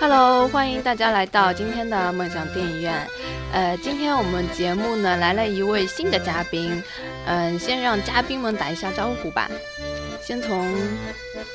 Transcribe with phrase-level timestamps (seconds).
[0.00, 3.06] Hello，欢迎大家来到今天的梦想电影院。
[3.52, 6.82] 呃，今天我们节目呢来了一位新的嘉宾，
[7.26, 9.48] 嗯，先让嘉宾们打一下招呼吧。
[10.20, 10.74] 先从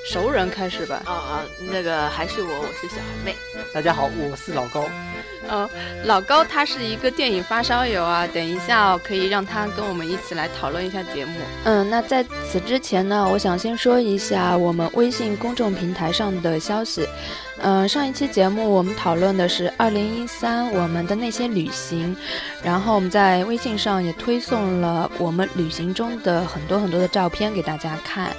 [0.05, 1.01] 熟人开始吧。
[1.05, 3.35] 啊啊，那个还是我，我是小韩妹。
[3.73, 4.89] 大家好，我是老高。
[5.49, 5.69] 嗯，
[6.05, 11.33] 老高他是一个电影发烧友啊，等一下可以让他跟我们一起来讨论一下节目。
[11.63, 17.07] 嗯，那在此之前呢，我想先说一下我们微信公众平台上的消息。
[17.59, 22.15] 嗯，上一期节目我们讨论的是二零一三我们的那些旅行，
[22.63, 28.29] 然后我们在微信上也推送了我们旅行中的很多很多的照片给大家看。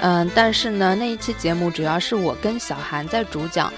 [0.00, 3.72] 嗯，但是呢，那一期节目主要是我跟小韩在主讲。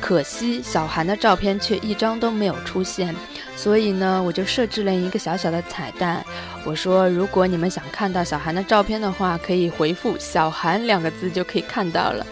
[0.00, 3.14] 可惜小韩的照片却一张都没有出现，
[3.56, 6.24] 所以呢，我就设置了一个小小的彩蛋。
[6.64, 12.26] 我说，如果你们想看到小韩的照片的话，可以回复“小韩”两个字就可以看到了。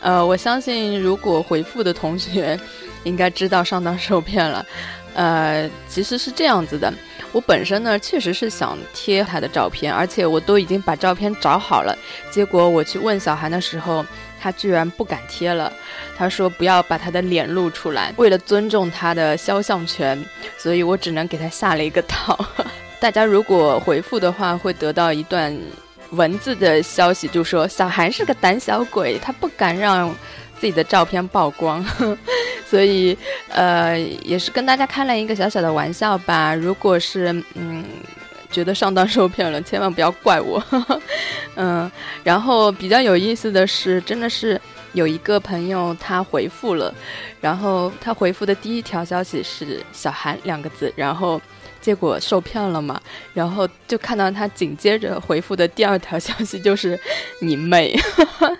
[0.00, 2.58] 呃，我相信如果回复的同学，
[3.04, 4.64] 应该知道上当受骗了。
[5.14, 6.92] 呃，其实是这样子的，
[7.32, 11.96] 我本身呢确实是想贴他的照片，而且我都已经把照片找好了。
[12.30, 14.04] 结果我去问小韩的时候，
[14.40, 15.72] 他居然不敢贴了。
[16.16, 20.18] 他说不要把他的脸露出来，为了尊重他的肖像权，
[20.56, 22.38] 所以我只能给他下了一个套。
[23.00, 25.56] 大家如果回复的话，会得到一段
[26.10, 30.08] 文字的消息，就说小韩是个胆小鬼，他不敢让
[30.58, 31.84] 自己的照片曝光，
[32.66, 33.16] 所以
[33.50, 36.52] 呃，也是跟大家开了一个小小的玩笑吧。
[36.52, 37.84] 如果是嗯
[38.50, 40.62] 觉得上当受骗了，千万不要怪我。
[41.56, 41.90] 嗯，
[42.24, 44.60] 然后比较有意思的是，真的是。
[44.94, 46.92] 有一个朋友他回复了，
[47.42, 51.40] 然后他回复的第一条消息是“小韩”两个字，然后
[51.80, 53.00] 结果受骗了嘛，
[53.34, 56.98] 然后就看到他紧接着回复的第二条消息就是
[57.40, 57.94] “你妹”，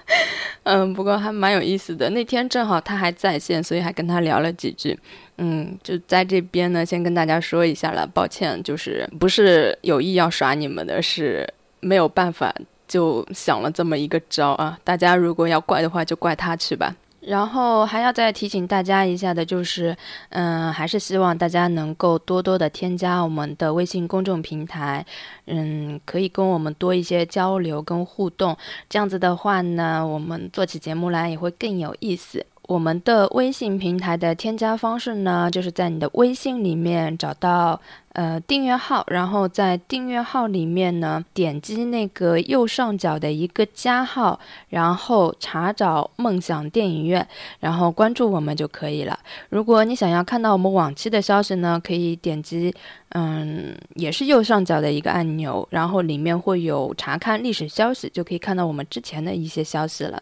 [0.65, 2.09] 嗯，不过还蛮有意思的。
[2.11, 4.99] 那天正好他还在线，所以还跟他聊了几句。
[5.39, 11.49] 嗯，就在这边呢，先跟大家说一下了，抱歉，就是不是有意要耍你们的，是
[11.81, 12.55] 没有办法。
[12.89, 14.79] 就想了这么一个招啊！
[14.83, 16.97] 大家如果要怪的话，就怪他去吧。
[17.21, 19.97] 然后还要再提醒大家一下的，就是，
[20.31, 25.05] 嗯，还是希望大家能够多多的添加我们的微信公众平台，
[25.47, 28.57] 嗯，可以跟我们多一些交流跟互动。
[28.89, 32.45] 这样子的话呢，我们做起节目来也会更有意思。
[32.63, 37.81] 我们的微信平台的添加方式呢，就是在你的微信里面找到
[38.19, 44.41] 呃订阅号，然后在订阅号里面呢点击那个右上角的一个加号，
[44.71, 47.25] 然后查找梦想电影院，
[47.61, 49.17] 然后关注我们就可以了。
[49.51, 52.75] 如果你想要看到我们往期的消息呢，可以点击
[53.11, 60.21] 嗯也是右上角的一个按钮，然后里面会有查看历史消息，就可以看到我们之前的一些消息了。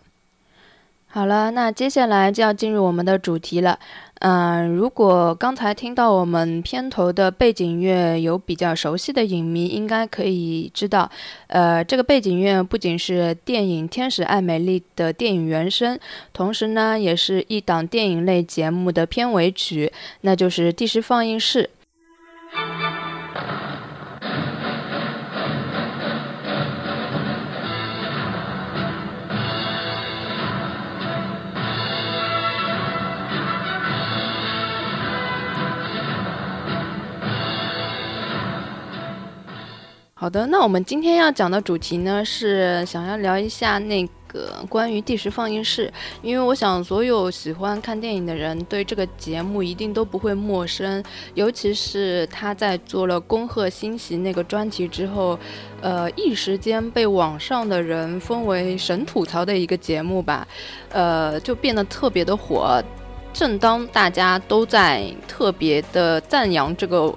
[1.17, 3.79] 好了，那接下来就要进入我们的主题了。
[4.21, 11.11] 嗯，如果刚才听到我们片头的背景乐有比较熟悉的影迷，应该可以知道，
[11.47, 15.99] 呃，这个背景乐不仅是电影《天使爱美丽》的电影原声，
[16.35, 19.91] 同时呢，也是一档电影类节目的片尾曲，
[20.21, 21.71] 那就是第十放映室。
[40.19, 55.39] 好的，那我们今天要讲的主题呢，是想要聊一下那个关于第十放映室，因为我想所有喜欢看电影的人对这个节目一定都不会陌生，尤其是他在做了《恭贺新禧》那个专题之后，
[55.83, 60.49] 呃，一时间被网上的人封为神吐槽的一个节目吧，
[60.89, 62.83] 呃，就变得特别的火。
[63.35, 67.15] 正当大家都在特别的赞扬这个。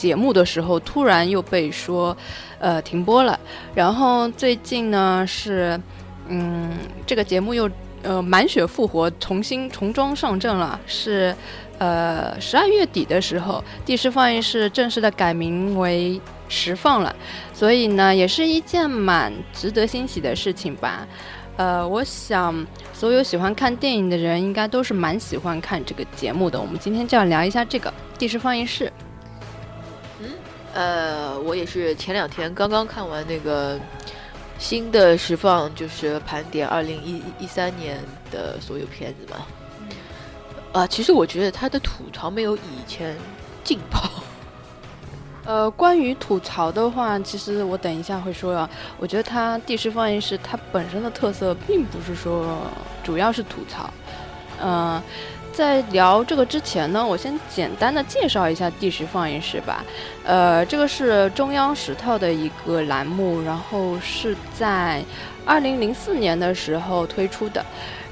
[0.00, 2.16] 节目的时候，突然又被说，
[2.58, 3.38] 呃，停播了。
[3.74, 5.78] 然后最近呢，是，
[6.26, 6.70] 嗯，
[7.06, 7.68] 这个节目又，
[8.02, 10.80] 呃，满血复活，重新重装上阵了。
[10.86, 11.36] 是，
[11.76, 17.14] 呃，十二月底的时候，第十放映室正式的改名为十放了。
[17.52, 21.06] 所以呢，也是一件蛮值得欣喜的事情吧。
[21.58, 26.58] 呃，我想所有喜欢看电影的人，应该都是蛮喜欢看这个节目的。
[26.58, 28.90] 我们今天就要聊一下这个第十放映室。
[30.80, 33.78] 呃，我也是前两天刚刚看完那个
[34.58, 37.98] 新的释放，就是盘点二零一一三年
[38.30, 39.46] 的所有片子嘛。
[40.72, 43.14] 啊，其实我觉得他的吐槽没有以前
[43.62, 44.00] 劲爆。
[45.44, 48.70] 呃，关于吐槽的话，其实我等一下会说啊。
[48.98, 52.56] 我觉得它第十放映室它本身的特色，并不是说
[53.04, 53.92] 主要是吐槽。
[54.62, 55.02] 嗯，
[55.52, 59.84] 在聊这个之前呢，我先简单的介绍一下第十放映室吧。
[60.24, 65.02] 呃，这个是中央十套的一个栏目，然后是在
[65.44, 67.64] 二零零四年的时候推出的，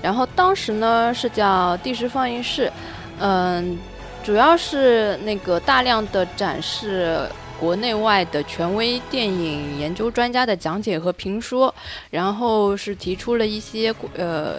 [0.02, 2.70] 然后当时呢是叫第十放映室，
[3.20, 3.78] 嗯。
[4.24, 7.26] 主要是那个大量的展示
[7.60, 11.74] 国内外的权威电影研究专家的讲解和评说，
[12.10, 14.56] 然后是提出了一些呃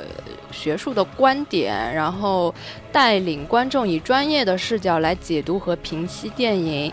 [0.52, 2.54] 学术的观点，然后
[2.92, 6.92] 带领观众以专业的视角来解读和评析电影。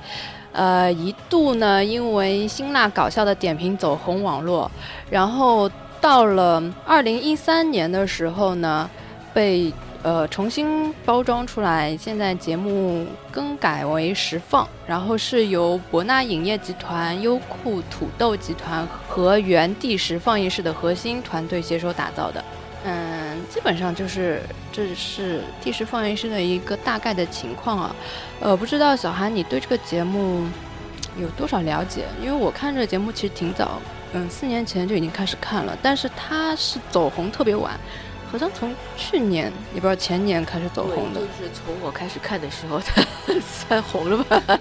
[0.52, 4.70] 呃，一度呢因为辛辣搞笑的点评走红网络，
[5.10, 5.70] 然后
[6.00, 8.88] 到了二零一三年的时候呢
[9.34, 9.72] 被。
[10.02, 22.44] 呃，重新包装出来，现在节目更改为实放，然后是由博纳影业集团、优酷土豆集团和原地时放映室的核心团队携手打造的。
[22.84, 24.40] 嗯，基本上就是
[24.70, 27.96] 这是地时放映室的一个大概的情况啊。
[28.38, 30.46] 呃，不知道小韩你对这个节目
[31.18, 32.04] 有多少了解？
[32.22, 33.80] 因为我看这个节目其实挺早，
[34.12, 37.72] 嗯，四年前就已经开始看了，但是它是走红特别晚。
[38.30, 43.02] 好像从去年也不知道前年开始走红的，就是从我开始看的时候他
[43.40, 44.60] 算红了吧？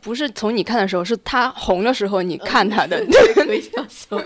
[0.00, 3.04] 不是从你看的时候，是他红的时候你看他的。
[3.34, 4.22] 可以这样说。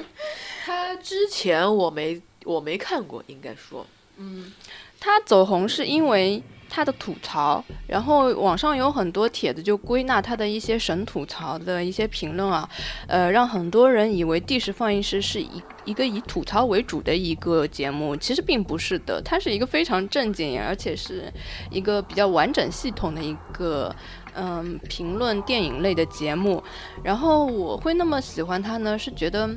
[0.64, 3.86] 他之前我没我没看过，应该说，
[4.16, 4.52] 嗯，
[4.98, 6.42] 他走红是因为。
[6.76, 12.69] 他的吐槽，然后网上有很多帖子就归纳他的一些神吐槽的一些评论啊，
[13.06, 21.32] 呃，让很多人以为第十放映师是一一个以吐槽为主的一个节目，其实并不是的，它是一个非常正经，而且是
[21.70, 23.96] 一个比较完整系统的一个
[24.34, 26.62] 嗯评论电影类的节目。
[27.02, 29.49] 然后我会那么喜欢他呢，是觉得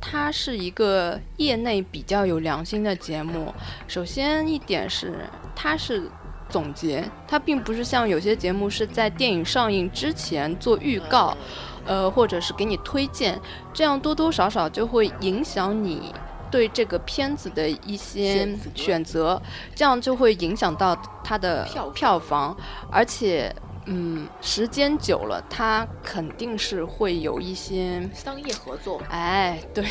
[0.00, 3.54] 他是一个业内比较有良心的节目。
[3.86, 5.14] 首先一点是，
[5.54, 6.10] 他是。
[6.48, 11.36] 总结，它并不是像有些节目是在电影上映之前做预告，
[11.84, 13.40] 呃，或者是给你推荐，
[13.74, 16.14] 这样多多少少就会影响你
[16.50, 19.40] 对这个片子的一些选择，
[19.74, 22.56] 这样就会影响到它的票票房，
[22.92, 23.52] 而且，
[23.86, 29.00] 嗯，时间久了，它肯定是会有一些商业合作。
[29.10, 29.84] 哎，对，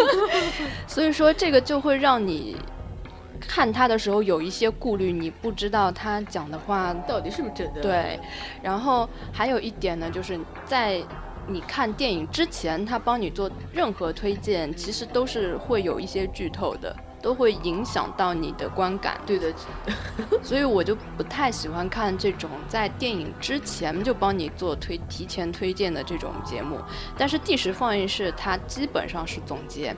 [0.86, 2.56] 所以说这个就会让你。
[3.46, 7.80] 看他的时候有一些顾虑，你不知道他讲的话到底是不是真的。
[7.82, 8.18] 对，
[8.62, 11.02] 然后还有一点呢，就是在
[11.46, 19.20] 你看电影之前，他帮你做任何推荐，其实都是会有一些剧透的，都会影响到你的观感。
[19.26, 19.52] 对的，
[20.42, 26.78] 所以我就不太喜欢看这种在电影之前就帮你做推、提前推荐的这种节目。
[27.18, 29.94] 但是第十放映室它基本上是总结，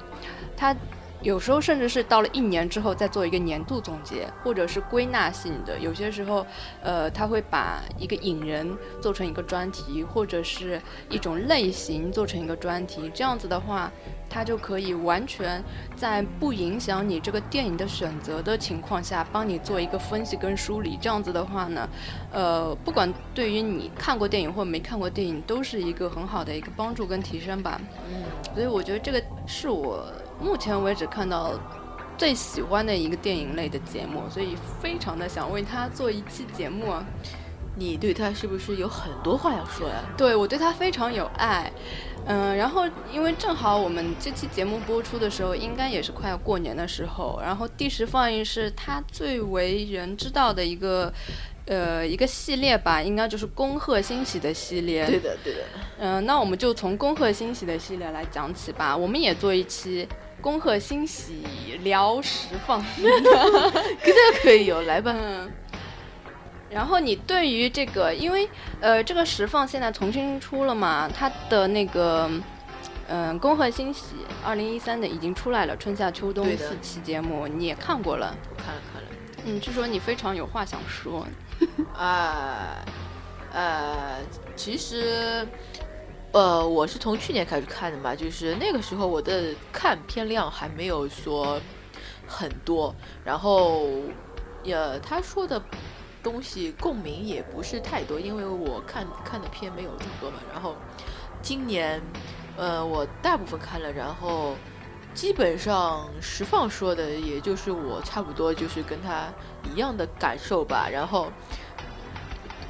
[0.56, 0.74] 它。
[1.24, 5.78] 有时候甚至是到了一年之后再做一个年度总结，或者是归纳性的。
[5.78, 6.46] 有些时候，
[6.82, 10.78] 呃，他会把一个影人做成一个专题，或者是
[11.08, 13.10] 一种类型做成一个专题。
[13.14, 13.90] 这样子的话，
[14.28, 15.64] 他就可以完全
[15.96, 20.98] 在不影响你这个电影的选择的情况下，帮你做一个分析跟梳理。
[21.00, 21.88] 这样子的话呢，
[22.32, 27.80] 呃，不管对于你看过电影或没看过电影，都是一个很好的一个帮助跟提升吧。
[28.10, 28.24] 嗯，
[28.54, 30.04] 所以我觉得这个是我。
[30.40, 31.52] 目前为止看到
[32.16, 36.94] 最喜欢的一个电影类的节目，所以非常的想为他做一期节目。
[37.76, 39.96] 你对他是不是有很多话要说呀？
[40.16, 41.72] 对我对他非常有爱，
[42.24, 51.12] 嗯，然后因为正好我们这期节目播出的时候，应该也是快要过年的时候，然后第十放映是他最为人知道的一个。
[51.66, 55.06] 呃，一个系列吧，应该就是《恭贺新喜》的系列。
[55.06, 55.60] 对的，对的。
[55.96, 58.94] 嗯，那我们就从《恭贺新喜》的系列来讲起吧。
[58.94, 60.06] 我们也做一期
[60.44, 61.42] 《恭贺新喜》
[61.82, 62.84] 聊时放，
[64.04, 65.16] 这个可以有，来吧。
[66.68, 68.46] 然后你对于这个，因为
[68.78, 72.30] 呃，这个实放现在重新出了嘛，它的那个
[73.08, 78.36] 嗯，《恭贺新喜》二零一三的已经出来了，春夏秋冬四期节目你也看过了？
[78.50, 79.08] 我看了看了。
[79.46, 81.26] 嗯，据说你非常有话想说。
[81.96, 82.84] 啊，
[83.50, 84.18] 呃，
[84.54, 85.48] 其实，
[86.34, 91.60] 呃，我是从去年开始看的嘛，就是那个时候我的看片量还没有说
[92.26, 92.92] 很多，
[93.24, 93.86] 然后，
[94.64, 95.62] 呃，他说的
[96.24, 100.38] 东西共鸣也不是太多，因为我看看的片没有这么多嘛。
[100.52, 100.74] 然后
[101.40, 102.02] 今年，
[102.56, 104.56] 呃，我大部分看了，然后
[105.14, 109.32] 基本上实放说的，也就是我差不多就是跟他
[109.72, 111.30] 一样的感受吧，然后。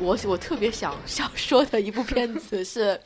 [0.00, 3.00] 我我特别想想说的一部片子是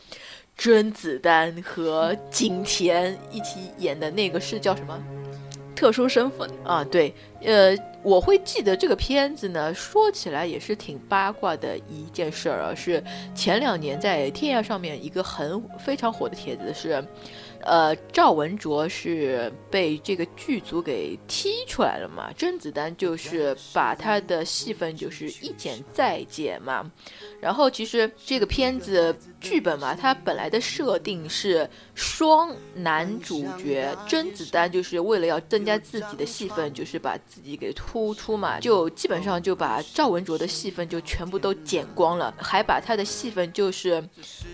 [0.59, 5.01] 甄子丹和景甜一起演的那个是叫什么？
[5.77, 7.73] 特殊身份啊，对，呃，
[8.03, 13.01] 我会记得这个片子呢，说起来也是挺八卦的一件事儿啊，是
[13.33, 17.03] 前两年在天涯上面一个很非常火的帖子是。
[17.63, 22.33] 呃，赵文卓是被这个剧组给踢出来了嘛？
[22.37, 26.89] 甄子丹就是把他的戏份就是一剪再剪嘛。
[27.41, 44.03] 然后其实这个片子剧本嘛，它本来的设定是双男主角，甄子丹就是为了要增加自己的戏份，就是把自己给突出嘛，就基本上就把赵文卓的戏份就全部都剪光了，还把他的戏份就是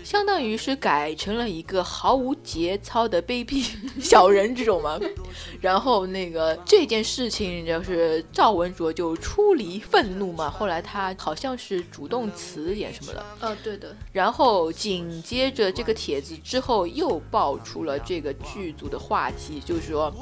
[0.03, 3.05] 相当于是改成了一个毫无节操。
[3.05, 3.63] 的卑鄙
[4.01, 4.99] 小人这种嘛？
[5.61, 10.49] 然后那个这件事情就是赵文卓就出离愤怒嘛。
[10.49, 13.23] 后来他好像是主动辞演什么的。
[13.41, 13.95] 呃，对的。
[14.11, 20.13] 然后紧接着这个帖子之后又爆出了这个剧组的话题，就是说。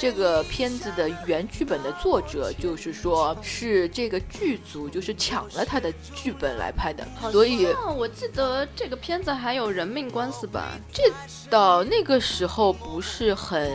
[0.00, 10.70] 这个片子的原剧本的作者就是说，是这个剧组就是抢了他的剧本来拍的，所以我记得这个片子还有人命官司吧？
[10.92, 11.12] 这
[11.50, 13.72] 到那个时候不是很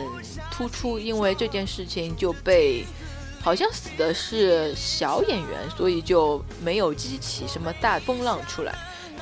[0.50, 2.86] 突出，因为这件事情就被
[3.42, 8.74] 好像死的是小演员，所以就没有激起什么大风浪出来。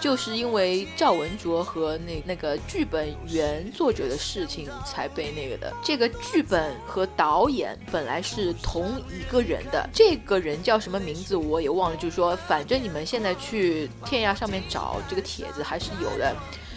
[0.03, 5.73] 就是因为赵文卓和那那个剧本原作者的事情才被那个的。
[5.81, 11.97] 这个剧本和导演本来是同一个人的，这个人叫什么名字我也忘了。
[11.97, 16.35] 就是说，反正你们现在去天涯上面找这个帖子还是有的。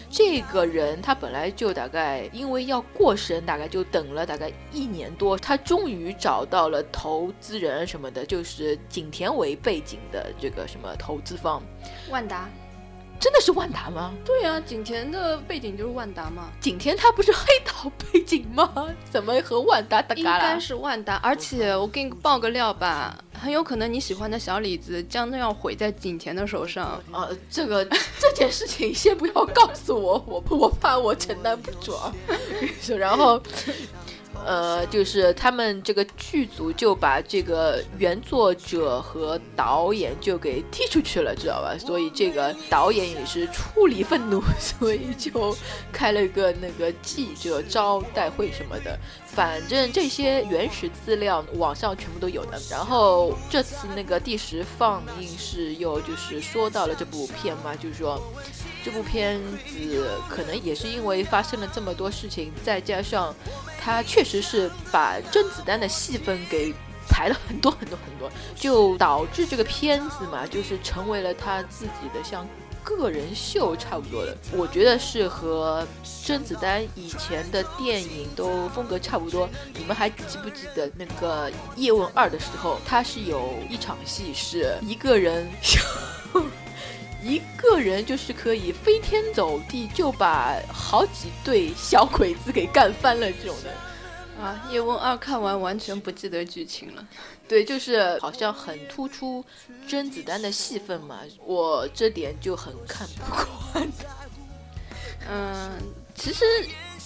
[0.08, 11.60] 这个人他本来就大概因为要过审，大概就等了大概一年多，他终于找到了投资人什么的，就是景田为背景的这个什么投资方，
[12.12, 12.48] 万达。
[13.20, 14.14] 真的是万达吗？
[14.24, 16.50] 对啊，景甜的背景就是万达嘛。
[16.60, 18.72] 景甜她不是黑桃背景吗？
[19.10, 27.02] 怎么和万达搭嘎应该是万达，而且我给你爆个料吧，很有可能你喜欢的小李子将要毁在景甜的手上。
[27.12, 27.84] 啊，这个
[28.20, 31.94] 这件事情先不要告诉我，我我怕我承担不住。
[32.98, 33.42] 然后。
[34.46, 41.76] 呃，就是他们这个剧组就把这个原作者和导演就给踢出去了，知道吧？
[41.80, 45.56] 所以这个导演也是出离愤怒， 所以就
[45.92, 48.98] 开了一个那个记者招待会什么的。
[49.26, 52.62] 反正这些原始资料网上全部都有的。
[52.70, 58.22] 然后这次那个第十放映是又就是说到了这部片嘛，就是说。
[58.86, 63.34] 这部片子可能也是因为发生了这么多事情，再加上
[63.82, 66.72] 他确实是把甄子丹的戏份给
[67.10, 72.48] 排了很多很多很多，就导致这个片子嘛，就是成为了他自己的像
[72.84, 74.38] 个人秀差不多的。
[74.52, 75.84] 我觉得是和
[76.24, 79.50] 甄子丹以前的电影都风格差不多。
[79.74, 85.50] 你们还记不记得那个《叶问二》的时候，他是有一场戏是一个人。
[87.26, 94.44] 一个人就是可以飞天走地，就把好几对小鬼子给干翻了这种的。
[94.44, 97.04] 啊，叶问二看完完全不记得剧情了。
[97.48, 99.44] 对，就是好像很突出
[99.88, 103.24] 甄子丹的戏份嘛，我这点就很看不
[103.74, 103.88] 惯。
[105.28, 105.72] 嗯，
[106.14, 106.44] 其实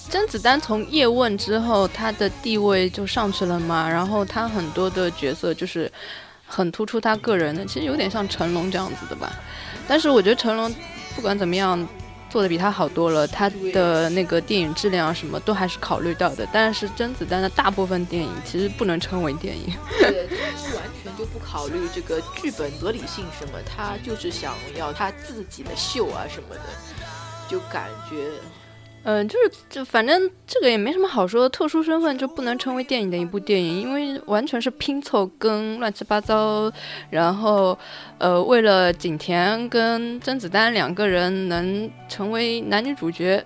[0.10, 5.90] 甄子丹从叶问之后，他的地位就上去了嘛，然后他很多的角色就是
[6.46, 9.32] 很突出他个人的，其实有点像成龙这样子的吧。
[9.90, 10.74] 但是我觉得成龙
[11.16, 11.86] 不管怎么样
[12.30, 16.48] 做的比他好多了，他的那个电影质量什么都还是考虑到的。
[16.54, 26.62] 但是甄子丹的大部分电影其实不能称为电影，对，他完全就不考虑这个剧本合理性什么，他就是想要他自己的秀啊什么的，
[27.50, 28.16] 就感觉。
[29.04, 36.72] 嗯，就是就反正这个也没什么好说，特殊身份就不能成为电影的一部电影，因为完全是拼凑跟乱七八糟，
[37.10, 37.78] 然后
[38.18, 43.44] 呃，为了景甜跟甄子丹两个人能成为男女主角，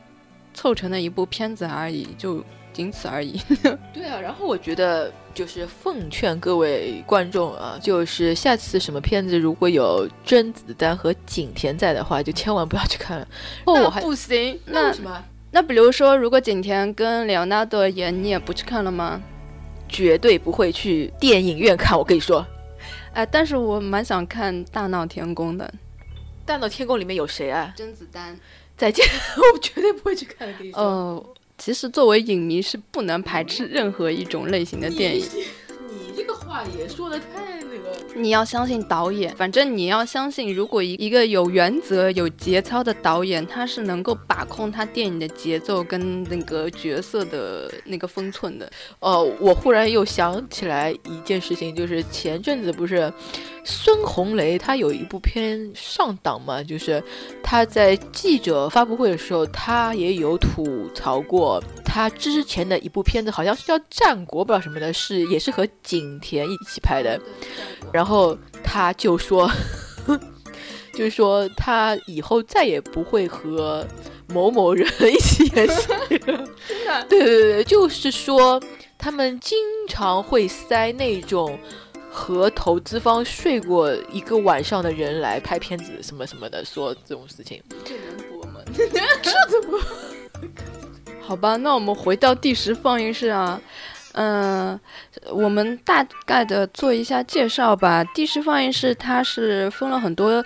[0.54, 2.44] 凑成的一部片子而已，就
[2.74, 3.40] 仅此而已。
[3.94, 13.28] 对啊，然后我觉得就是奉劝各位观众啊，就是下次什么片子如果有甄子丹和景甜在的话，就千万不要去看了。
[13.66, 15.24] 哦，我还不行，那什么？
[15.56, 19.22] 那比如说，如果景甜跟莱昂纳多演，你也不去看了吗？
[19.88, 22.44] 绝对不会去电影院看，我跟你说。
[23.14, 25.72] 哎，但是我蛮想看《大闹天宫》的。
[26.44, 27.72] 《大闹天宫》里面有谁啊？
[27.78, 28.36] 甄子丹。
[28.76, 29.06] 再见，
[29.54, 30.52] 我绝对不会去看。
[30.58, 30.82] 跟你说。
[30.82, 31.24] 哦，
[31.60, 35.24] 其实作为影迷是不能排斥任何一种类型的电影。
[36.54, 37.98] 话也说的太那个。
[38.16, 48.72] 你要相信导演，反正你要相信，如果一一个有原则、有节操的导演，他是能够把控他电影的节奏跟那个角色的那个分寸的。
[49.00, 53.12] 呃，我忽然又想起来一件事情，就是前阵子不是
[53.66, 57.02] 孙红雷他有一部片上档嘛，就是
[57.42, 67.20] 他在记者发布会的时候，他也有吐槽过他之前的一部片子，好像是叫《战国》，不知道什么的，是也是和景甜一起拍的。
[67.92, 69.50] 然后他就说，
[70.94, 73.88] 就是说他以后再也不会和
[74.28, 75.88] 某某人一起演戏。
[76.68, 77.06] 真的？
[77.08, 78.62] 对对对，就是说
[78.98, 81.58] 他们经常会塞那种
[82.14, 87.62] 和投资方睡过一个晚上的人来拍片子，什么什么的，说这种事情。
[87.84, 88.62] 这能播吗？
[88.76, 89.80] 这怎么？
[91.20, 93.60] 好吧，那我们回到第十放映室啊。
[94.12, 94.80] 嗯，
[95.32, 98.04] 我们大概的做一下介绍吧。
[98.14, 100.46] 第十放映室它是分了很多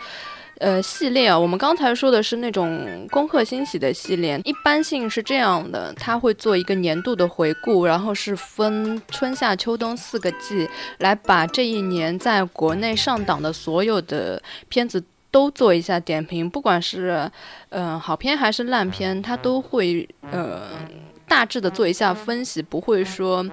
[0.59, 1.37] 呃系列啊。
[1.37, 10.67] 我们刚才说的是那种功课欣喜的系列，一般性是这样的，它会做一个年度的回顾，然后是分春夏秋冬四个季，
[10.99, 17.29] 来把这一年在国内上档的所有的片子都做一下点评，不管是
[17.69, 20.61] 嗯、好片还是烂片，它都会呃。
[21.29, 23.45] 大致的做一下分析，不会说，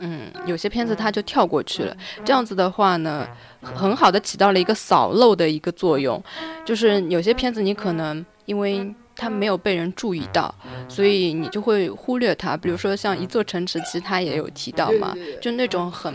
[0.00, 1.96] 嗯，有些片子它就跳过去了。
[2.22, 3.26] 这样子的话呢，
[3.64, 6.22] 很好的起到了一个扫漏的一个作用。
[6.64, 10.54] 就是有些片子你可能因为它没有被人注意到，
[10.88, 12.56] 所以你就会忽略它。
[12.56, 16.14] 比如说像《一座城池》，其实他也有提到嘛，就那种很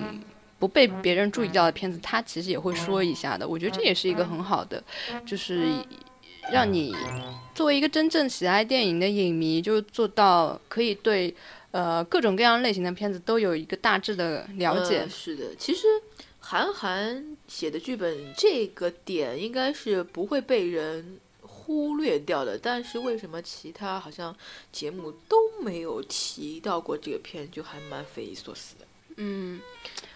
[0.60, 3.48] 不被别人注意到的片子，他其实也会说一下的。
[3.48, 4.84] 我觉得这也是一个很好的，
[5.25, 5.68] 就是。
[6.51, 6.96] 让你
[7.53, 11.32] 作为一个真正喜爱电影的影迷，就是做到可以对
[11.70, 15.01] 呃各种各样类型的片子都有一个大致的了解。
[15.01, 15.86] 呃是的，其实
[16.39, 24.34] 韩寒写的剧本这个点应该是不会被人忽略掉的，但是为什么其他好像
[24.72, 28.86] 节目都没有提到过这个片，就还蛮匪夷所思的。
[29.18, 29.59] 嗯，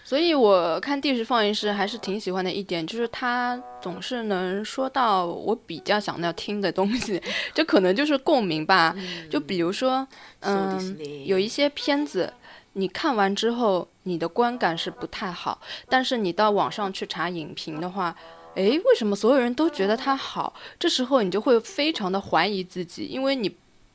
[0.06, 7.22] 所以我看第十放映室还是挺喜欢的一点，就是他总是能说到我比较想要听的东西，
[7.54, 8.96] 这可能就是共鸣吧。
[9.30, 10.08] 就比如说，
[10.40, 12.32] 嗯，So 有一些片子，
[12.74, 18.16] 你看完之后，你的观感是不太好，但是你到网上去查影评的话，
[18.56, 20.54] 诶，为什么所有人都觉得它好？
[20.78, 23.54] 这时候你就会非常的怀疑自己，因为你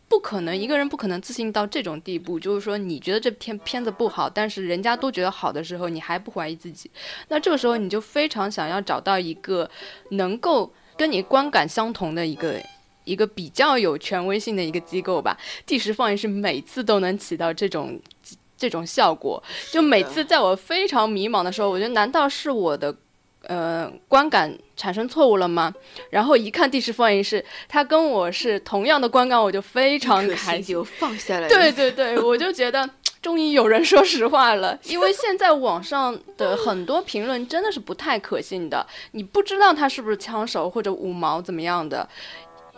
[0.08, 6.90] 不可能一个人不可能自信到这种地步，就是说你觉得这片片子不好，但是人家都觉得好的时候，你还不怀疑自己，
[7.28, 9.70] 那这个时候你就非常想要找到一个
[10.10, 12.60] 能够跟你观感相同的一个。
[13.04, 17.98] 一个比较有权威性的一个机构吧，第十放映室每次都能起到这种
[18.58, 19.42] 这种效果。
[19.70, 22.94] 就每次在我非常迷茫的时候，我觉得难道是我的
[23.46, 25.72] 呃观感产生错误了吗？
[26.10, 30.74] 然后一看第十放映室，他跟我是同样的观感，我就非常开心。
[30.74, 31.48] 就放下来。
[31.48, 32.88] 对对对，我就觉得
[33.22, 42.08] 终于有人说实话了， 因为现在网上的很多评论真的是不太可信的，你不知道他是不是枪手或者五毛怎么样的。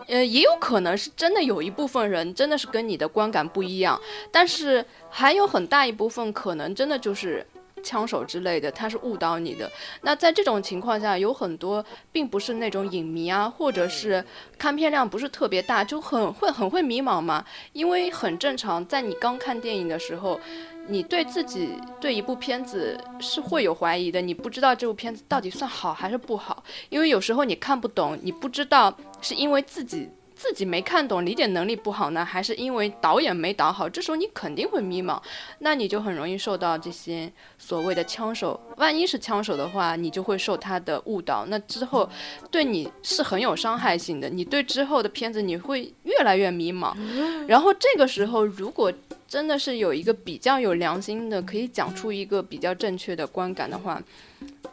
[0.06, 7.46] 呃，也有可能是真的有一部分人真的是跟你的观感不一样，但是还有很大一部分可能真的就是
[7.82, 9.70] 枪手之类的，他是误导你的。
[10.02, 14.24] 那在这种情况下，有很多并不是那种影迷啊，或者是
[14.58, 20.40] 看片量不是特别大，就很会很会迷茫嘛，因为很正常，在你刚看电影的时候。
[20.90, 33.88] 你对自己对一部片子是会有怀疑的，你不知道这部片子到底算好还是不好，因为有时候你看不懂，你不知道是因为自己自己没看懂，理解能力不好呢，还是因为导演没导好？
[33.88, 35.20] 这时候你肯定会迷茫，
[35.60, 38.58] 那你就很容易受到这些所谓的枪手。
[38.78, 42.08] 万一是枪手的话，你就会受他的误导，那之后
[42.50, 44.28] 对你是很有伤害性的。
[44.28, 46.96] 你对之后的片子你会越来越迷茫，
[47.46, 48.92] 然后这个时候如果
[49.30, 54.02] 真的是有一个比较有良心的，可以讲出一个比较正确的观感的话，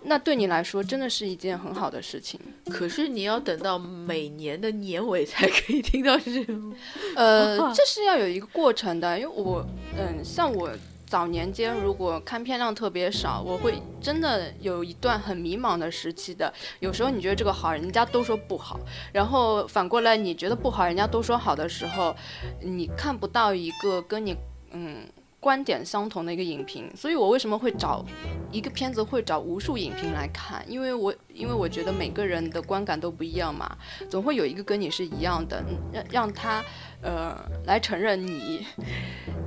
[0.05, 2.39] 那对你来说真的是一件很好的事情。
[2.67, 6.73] 可是你要等到每年的年尾才可以听到这种。
[7.15, 9.63] 呃，这是要有一个过程的，因为我，
[9.95, 10.67] 嗯，像我
[11.07, 16.53] 早年间如果看片量特别少，我会真的有一段很迷茫的时期的。
[16.81, 18.77] 有时候你觉得这个好，人家都说不好，
[19.13, 22.13] 然后反过来你觉得不好，人家都说好的时候，
[22.61, 24.35] 你看不到一个跟你
[24.71, 25.07] 嗯
[25.39, 26.91] 观点相同的一个影评。
[26.93, 28.05] 所以我为什么会找
[28.51, 30.61] 一个片子会找无数影评来看？
[30.69, 33.77] 因为我因为我觉得每个人的观感都不一样嘛，
[34.09, 36.61] 总会有一个跟你是一样的，让让他。
[37.01, 38.65] 呃，来承认你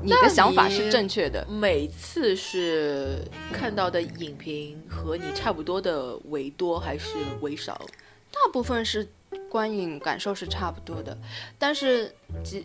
[0.02, 1.46] 你的想法是正确的。
[1.48, 7.80] 每次是看到的影评和你差不多的为多还是为少？
[8.30, 9.08] 大部分是。
[9.48, 11.16] 观影感受是差不多的，
[11.58, 12.12] 但是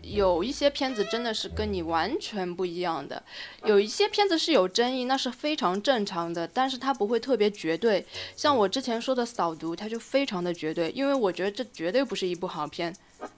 [0.04, 3.22] 有一些片子真的是跟你完全不一样的。
[3.64, 8.04] 有一些片子是有争议，那是非常正常的，但是它不会特别绝对。
[8.36, 12.96] 像我之前说的《扫毒》，它就非常的绝对，因为我觉得这绝对不是一部好片。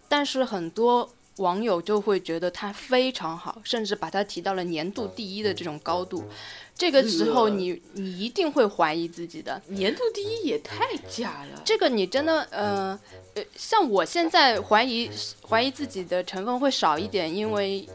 [0.10, 6.23] 但是很多网友就会觉得它非常好，甚至把它提到了年度第一的这种高度。
[6.76, 11.62] 这个时候，你你一定会怀疑自己的年度第一也太假了。
[11.65, 13.00] 这个你真的，呃
[13.34, 15.10] 呃，像我现在怀疑
[15.50, 17.88] 怀疑自己的成分会少一点，因为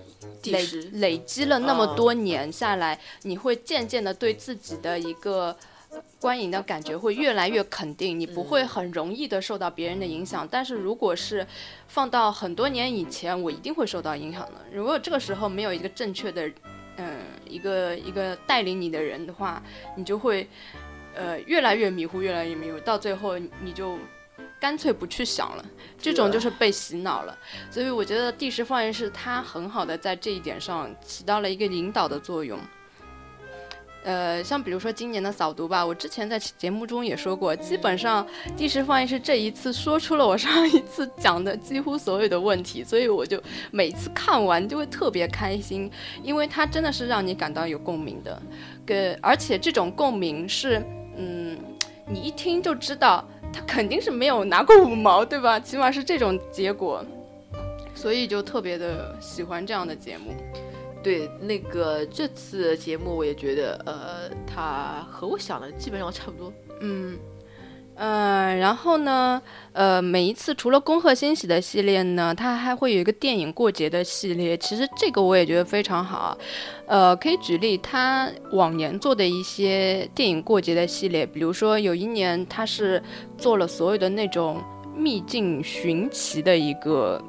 [0.45, 5.57] 累累积了那么多年下来，你会渐渐的对自己的一个
[6.21, 10.47] 观影的感觉会越来越肯定，你不会很容易的受到别人的影响。
[10.51, 11.47] 但是如果是
[11.89, 14.65] 放到很多年以前，我一定会受到影响的。
[14.73, 16.51] 如果这个时候没有一个正确的。
[16.99, 19.63] 嗯，一个一个带领你的人的话，
[19.97, 20.47] 你就会，
[21.15, 23.97] 呃，越来越迷糊，越来越迷糊，到最后你就
[24.61, 25.65] 干脆不去想了，
[25.99, 27.37] 这种就是被洗脑了。
[27.71, 32.61] 所以我觉得第十放映室它很好的在这一点上起到了一个引导的作用。
[34.05, 45.91] 呃，像比如说今年的扫毒吧，我之前在节目中也说过，基本上第十放映室这一次说出了我上一次讲的几乎所有的问题，所以我就每次看完就会特别开心，
[46.23, 48.43] 因为它真的是让你感到有共鸣的，
[48.85, 50.83] 跟而且这种共鸣是，
[51.17, 51.57] 嗯，
[52.09, 55.61] 你一听就知道他肯定是没有拿过五毛，对吧？
[55.61, 57.05] 起码是这种结果，
[57.95, 60.35] 所以就特别的喜欢这样的节目。
[61.03, 66.53] 对那个这次节目，我也觉得，呃，它和我想的基本上差不多。
[66.81, 67.19] 嗯，
[67.97, 74.57] 呃，然后呢，呃，每一次除了恭贺新喜的系列呢，它还会有一个电影过节的系列。
[74.59, 76.39] 其实这个我也觉得非常好。
[76.87, 83.03] 呃，可以举例，他往年做的一些电影过节的系列，比如说有一年他是
[83.37, 84.63] 做了所有的那种
[84.97, 87.21] 秘境寻奇的一个。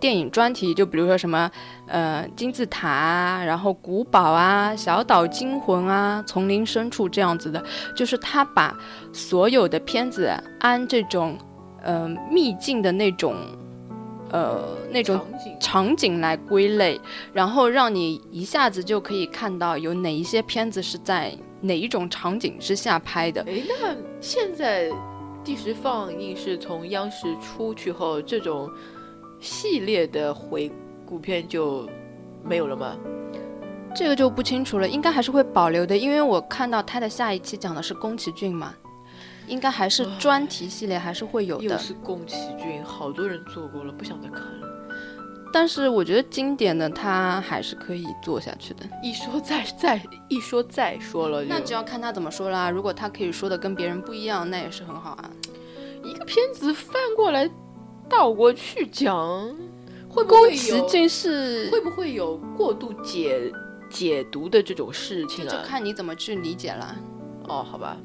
[0.00, 1.50] 电影专题，就比如说什么，
[1.86, 7.62] 呃，金字塔啊，然后古堡啊，小岛惊魂啊，丛林深处这样子的，
[7.94, 8.74] 就是他把
[9.12, 11.36] 所有的片子按这种，
[11.82, 13.36] 呃，秘境的那种，
[14.30, 15.20] 呃，那种
[15.60, 16.98] 场景来归类，
[17.34, 23.42] 然后让你一下子就可以看到有哪一些片子是在哪一种场景之下拍的。
[23.42, 24.90] 诶，那现在
[25.44, 28.70] 第十放映是从央视出去后这种。
[29.40, 30.70] 系列的回
[31.06, 31.88] 顾片就
[32.44, 32.96] 没有了吗？
[33.92, 38.72] 这个就不清楚了，应该还是会保留的，因为我看到他的下一期讲的是宫崎骏嘛，
[39.48, 41.64] 应该还是专题系列还是会有的。
[41.64, 44.68] 又是宫崎骏，好多人做过了，不想再看了。
[45.52, 48.84] 但是我觉得经典的他还是可以做下去的。
[49.02, 52.70] 一说再再一说再说了，那就要看他怎么说啦。
[52.70, 55.30] 如果他可以说的跟别人不一样，那也是很好啊。
[56.04, 57.50] 一个片子翻过来。
[58.10, 59.16] 倒过去讲，
[60.08, 61.08] 会不会有？
[61.08, 63.50] 是会不会有过度解
[63.88, 65.48] 解读的这种事情啊？
[65.48, 66.96] 就看你怎么去理解了。
[67.48, 67.96] 哦，好吧。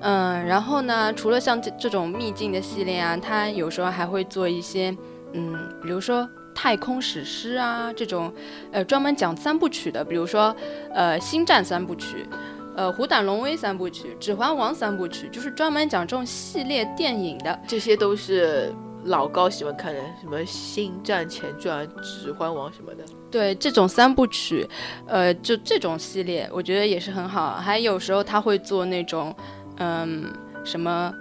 [0.00, 4.96] 嗯，然后呢，除了像这这种秘境的系列啊，它有时候还会做一些，
[5.32, 8.32] 嗯，比如说太空史诗啊这种，
[8.72, 10.54] 呃，专门讲三部曲的，比如说
[10.92, 12.26] 呃星战三部曲，
[12.74, 18.74] 呃虎胆龙威三部曲，指环王三部曲，就是专门讲这种系列电影的，这些都是。
[19.04, 24.68] 老高喜欢看的什么《星战前传》《指环王》什么的，对这种三部曲，
[25.06, 27.56] 呃，就这种系列，我觉得也是很好。
[27.56, 29.34] 还有时候他会做那种，
[29.78, 30.30] 嗯，
[30.64, 31.12] 什么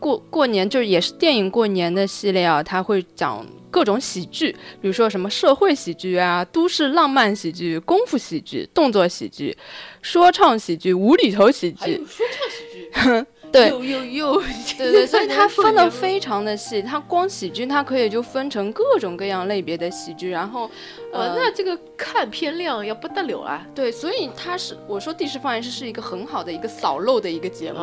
[0.00, 9.56] 过过年，就是也是电影过年的系列啊，他会讲各种喜剧，比如说什么社会喜剧啊、都市浪漫喜剧、功夫喜剧、动作喜剧、
[10.02, 13.26] 说唱喜剧、无厘头喜剧，说唱喜剧。
[13.56, 14.42] 对，又又又，
[14.76, 20.70] 对 对，所以它分的非常的细，它光喜剧它可以就分成各种各样类别的喜剧，然后，
[21.12, 23.66] 呃，那这个看片量要不得了啊。
[23.74, 27.78] 对，所以它是我说第十放映室是一个很好的一个扫漏的一个节目，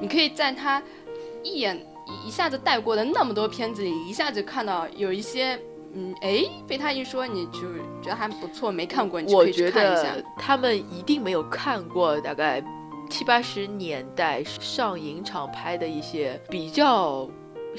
[0.00, 0.82] 你可以在它
[1.42, 1.80] 一眼
[2.26, 5.58] 一下子带过的那么多片子里，一下子看到有一些，
[5.94, 7.60] 嗯，哎，被他一说你就
[8.02, 10.14] 觉得还不错，没看过，你可以去看一下。
[10.38, 12.62] 他们一定没有看过，大概。
[13.14, 17.28] 七八十年代上影厂拍的一些比较，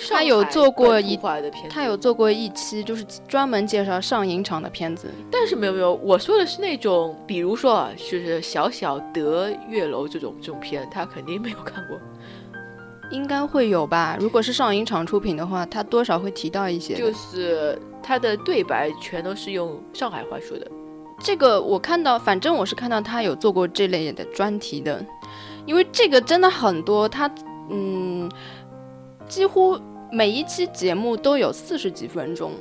[0.10, 1.20] 他有做过一
[1.70, 5.10] 他有做过一期就是专门介绍上影厂的片子。
[5.30, 12.00] 但是没有没有，我说的是那种，比如说啊，就是小小德月楼这种这种片，他肯定没有看过。
[13.12, 14.16] 应该会有吧？
[14.18, 16.96] 如果是上影厂出品的话，他多少会提到一些。
[16.96, 20.66] 就是他的对白全都是用上海话说的。
[21.18, 25.04] 这个我看到，反正我是看到他有做过这类的专题的，
[25.66, 27.30] 因为这个真的很多，它
[27.70, 28.30] 嗯，
[29.28, 29.80] 几乎
[30.12, 32.52] 每一期节目都有四十几分钟。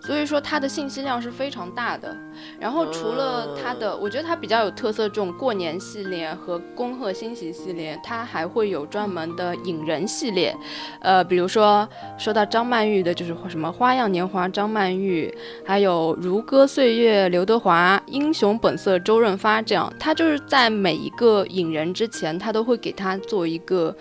[0.00, 2.16] 所以说它的信息量是非常大的，
[2.58, 10.56] 然后除了它的，我觉得它比较有特色这种过年系列和恭贺新禧系列，它还会有专门的影人系列，
[11.00, 11.86] 呃，比如说
[12.18, 15.32] 说到张曼玉的，就是什么花样年华张曼玉，
[15.66, 23.94] 还有如歌岁月刘德华，英雄本色周润发这样，他就是在每一个影人之前，他都会给他做一个，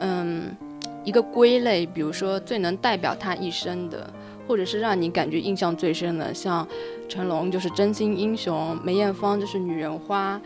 [0.00, 0.56] 嗯，
[1.04, 4.10] 一个归类，比如说最能代表他一生的。
[4.46, 6.66] 或者是让你感觉印象最深的，像
[7.08, 10.40] 成龙就是真心英雄，梅艳芳就是女人花，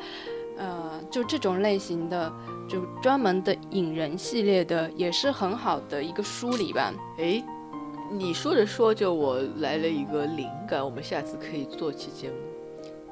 [0.57, 2.33] 呃，就这种类型的，
[2.69, 6.93] 就专门的影人系列的，也是很好的一个梳理吧。
[7.19, 7.43] 诶，
[8.11, 12.37] 你说着说着，我来了一个灵感，我们下次可以做期节目。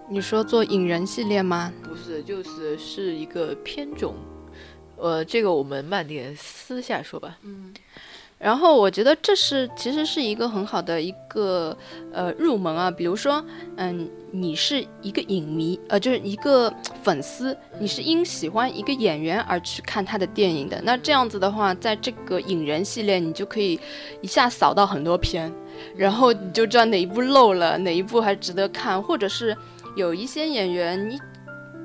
[0.09, 1.73] 你说做影人系列吗？
[1.83, 4.15] 不是，就是是一个片种，
[4.97, 7.37] 呃，这个我们慢点私下说吧。
[7.43, 7.75] 嗯。
[8.39, 11.77] 然后我觉得这是其实是一个很好的一个
[12.13, 13.43] 呃入门啊，比如说，
[13.77, 16.73] 嗯，你是一个影迷，呃，就是一个
[17.03, 23.81] 粉丝，你是因喜欢一个演员而去看他的电影的，那这样子的话，在这个影人系列，你就可以
[24.21, 25.51] 一下扫到很多片，
[25.97, 29.57] 然后你就知道哪一部漏了，哪一部还值得看，或者是
[29.97, 31.19] 有一些演员，你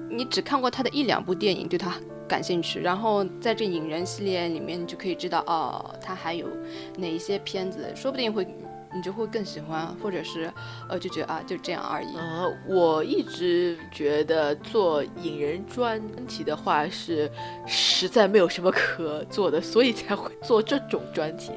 [0.10, 1.96] 你只看过他的一两部电影，对他。
[2.32, 6.48] 感兴趣，然后在这影人系列里面，你就可以知道哦，他还有
[6.96, 8.48] 哪一些片子，说不定会
[8.96, 10.50] 你就会更喜欢，或者是
[10.88, 12.08] 呃就觉得啊就这样而已。
[12.16, 17.30] 呃，我一直觉得做影人专题的话是
[17.68, 21.52] 实在没有什么可做的，所以才会做这种专题。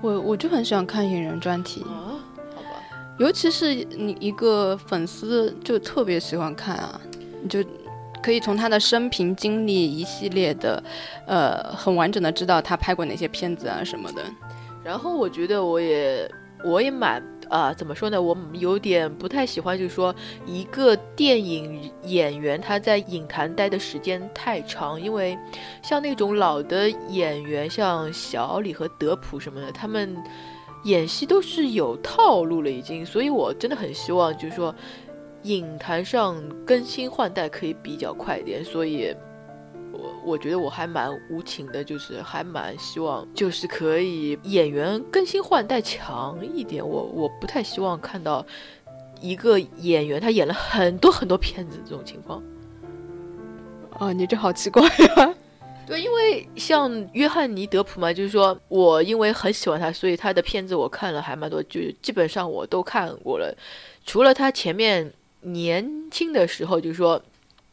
[0.00, 2.16] 我我就很喜欢看影人专题啊，
[2.56, 2.80] 好吧，
[3.18, 6.98] 尤其是你一个粉丝就特别喜欢看啊，
[7.42, 7.62] 你就。
[8.22, 10.82] 可以从他的生平经历一系列的，
[11.26, 14.22] 呃，很完整的知道他拍过哪些片子啊什么的。
[14.84, 16.30] 然后我觉得我也
[16.64, 18.22] 我也蛮啊，怎么说呢？
[18.22, 20.14] 我有点不太喜欢，就是说
[20.46, 25.36] 一个电影演员他在影坛待的时间太长，因为
[25.82, 30.16] 像那种老的演员，像小李和德普什么的，他们
[30.84, 34.74] 演戏都是有套路了已经，所以我真的很希望，就是说。
[35.44, 39.12] 影坛上更新换代可以比较快一点，所以，
[39.92, 46.86] 我我觉得我还蛮无情的，就是还蛮希望就是可以演员更新换代强一点。
[46.86, 48.46] 我我不太希望看到
[49.20, 52.40] 一个演员他演了很多很多片子这种情况。
[53.98, 55.34] 啊，你这好奇怪呀！
[55.84, 63.52] 对，因为像约翰尼德普嘛，就是说我因为很喜欢他，所以他的片子我看了还蛮多，就基本上我都看过了，
[64.06, 65.12] 除了他前面。
[65.42, 67.22] 年轻的时候，就是说，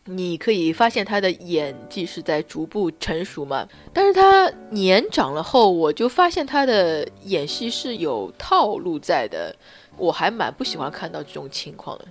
[0.06, 3.68] 你可以发现他的演技是在逐步成熟嘛。
[3.94, 9.56] 但是他年长了后，我就发现他的演戏是有套路在的。
[9.98, 12.06] 我还蛮不喜欢看到这种情况的。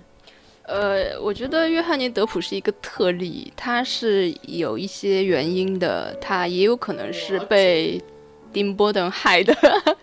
[0.63, 8.01] 呃，我觉得约翰尼·德普是一个特例，他是有一些原因的，他也有可能是被。
[8.51, 9.55] 丁波登害的，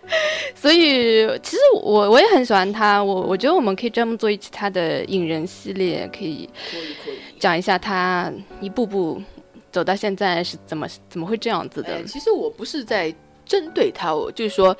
[0.55, 6.49] 所以其实我我也很喜欢他，我我觉得我们可以专门做一期他的影人系列，可以
[7.39, 8.31] 讲一下他
[8.61, 9.21] 一步步
[9.71, 12.03] 走到现在是怎么怎么会这样子的。
[12.05, 13.13] 其实我不是在
[13.45, 14.75] 针对他，我就是说，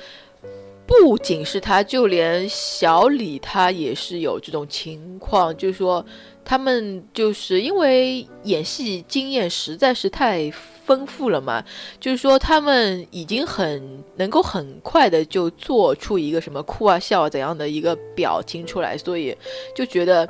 [0.86, 6.04] 不仅是他，就连小李他也是有这种情况，就是说
[6.48, 10.50] 他们就是因为演戏经验实在是太。
[10.88, 11.62] 丰富了嘛？
[12.00, 19.36] 就是说他们已经很能够很快的就做出一个什么哭啊笑啊怎样的一个表情出来，所以
[19.76, 20.26] 就觉得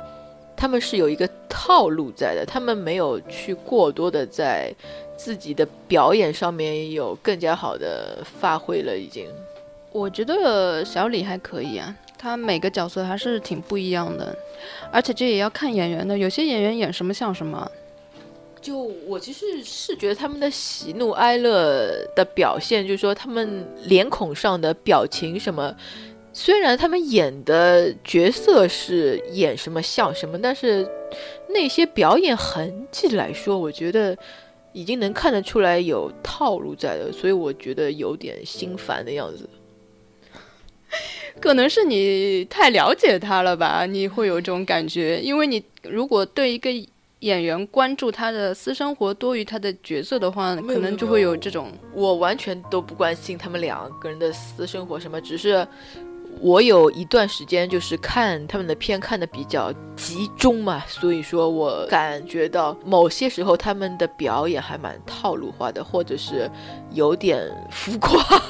[0.57, 4.69] 他们是有一个套路在的，他们没有去过多的在
[5.15, 8.97] 自己的表演上面有更加好的发挥了。
[8.97, 9.27] 已经，
[9.93, 14.37] 我觉得小李还可以啊，他每个角色还是挺不一样的，
[14.91, 17.69] 而且这也要看演员的，有些演员演什么像什么。
[18.61, 25.73] 就我其实是觉得他们的喜怒哀乐的表现，就是说他们脸孔上的表情什么，
[26.33, 30.85] 虽然他们演的角色是演什么像什么，但是
[31.47, 34.17] 那些表演痕迹来说，我觉得
[34.73, 39.49] 已经能看得出来有套路在的，所以我觉得有点心烦的样子。
[41.41, 46.69] 可能是你太了解他了吧，你会有这种感觉，因为你如果对一个。
[47.19, 51.69] 演员关注他的私生活多于他的角色的话，可能就会有这种。
[51.93, 55.67] 我完全都不关心他们两个人的私生活什么，只是
[56.39, 66.49] 我有一段时间就是看他们的片看的比较集中嘛，所以说我感觉到某些时候他们的表演还蛮套路化的，或者是
[66.93, 68.41] 有点浮夸。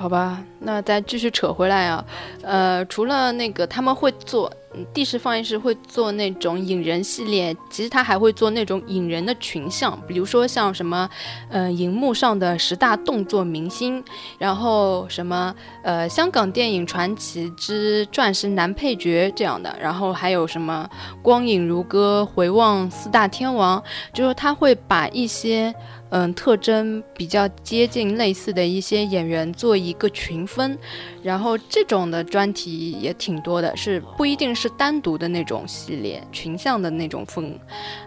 [0.00, 2.02] 好吧，那再继续扯回来啊，
[2.40, 4.50] 呃，除了那个他们会做。
[4.94, 11.10] 第十放映室会做那种引人系列，其实他还会做那种引人的群像，比如说像什么，
[11.50, 14.02] 呃，荧幕上的十大动作明星，
[14.38, 20.88] 然后什么，呃，香港电影传奇之钻石男配角这样的，然后还有什么
[21.20, 23.82] 光影如歌，回望四大天王，
[24.14, 25.74] 就是他会把一些。
[26.10, 30.76] 嗯，特征比较接近类似的一些演员做一个群分，
[31.22, 37.58] 然后这种的专题也挺多的，是不一定是单独的那种系列群像的那种分。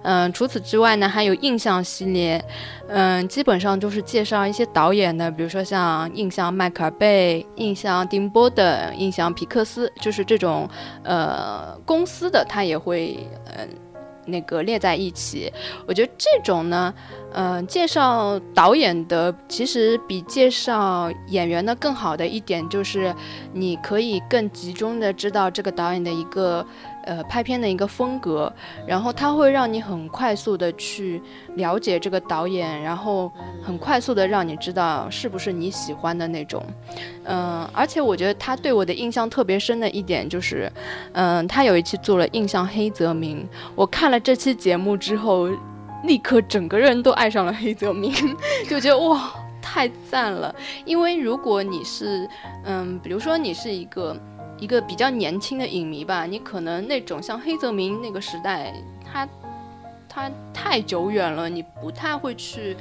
[0.04, 2.44] 嗯，除此之外呢，还有印象系列，
[2.88, 10.70] 嗯，基本上就是介绍一些导演的，比如说像印象迈克尔贝、印象丁波的、印象皮克斯，就是这种
[11.04, 13.68] 呃公司的，他也会嗯。
[14.26, 15.52] 那个列在一起，
[15.88, 16.94] 我觉得这种呢，
[17.34, 23.14] 嗯，介绍导演的其实比介绍演员的更好的一点就是，
[23.54, 26.66] 你可以更集中的知道这个导演的一个。
[27.04, 28.52] 呃，拍片的一个风格，
[28.88, 31.22] 然后它会让你很快速的去
[31.56, 36.64] 了解这个导演，然后很快速的让你知道是不是你喜欢的那种。
[37.26, 40.72] 嗯，而且我觉得他对我的印象特别深的一点就是，
[41.14, 45.50] 嗯，他有一期做了印象黑泽明，我看了这期节目之后，
[46.04, 48.14] 立刻整个人都爱上了黑泽明，
[48.70, 50.54] 就觉得哇，太赞了。
[50.86, 52.30] 因为如果你是，
[52.64, 54.16] 嗯，比如说你是一个。
[54.64, 58.74] 一个比较年轻的影迷吧，你可能那种像黑泽明那个时代，
[59.04, 59.28] 他
[60.08, 62.78] 他太久远了，你不太会去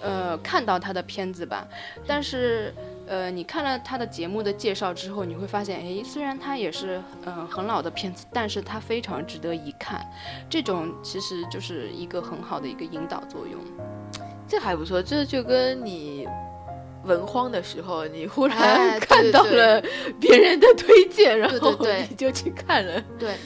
[0.00, 1.66] 呃看到他的片子吧。
[2.06, 2.72] 但是
[3.08, 10.08] 呃，你看了他的节目的介绍之后，你会发现，哎，虽然他也是嗯很老的片子，但是他非常值得一看。
[10.48, 13.60] 这种其实就是一个很好的一个引导作用。
[14.46, 16.28] 这还不错，这就跟你。
[17.04, 19.82] 文荒的时候，你忽然 看到了
[20.20, 21.76] 别人的推荐，然后
[22.08, 23.02] 你就去看了。
[23.18, 23.36] 对，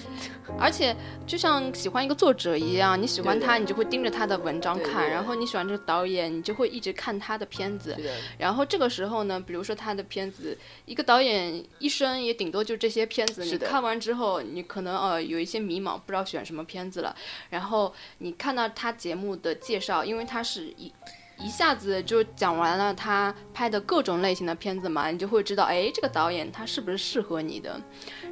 [0.58, 7.96] 而且就像喜欢一个作者一样，你喜欢他，你就会盯着他的文章看；然后你喜欢这个导演，你就会一直看他的片子。
[8.38, 13.44] 然后这个时候呢，比如说他的片子，一个导演一生也顶多就这些片子。
[13.44, 17.14] 你看完之后，你可能呃有一些迷茫，不知道选什么片子了。
[17.50, 20.92] 然后你看到他节目的介绍，因为他是一。
[21.40, 27.80] 一下子就讲完了他拍的各种类型的片子嘛，你就会知道，哎，这个导演他是不是适合你的？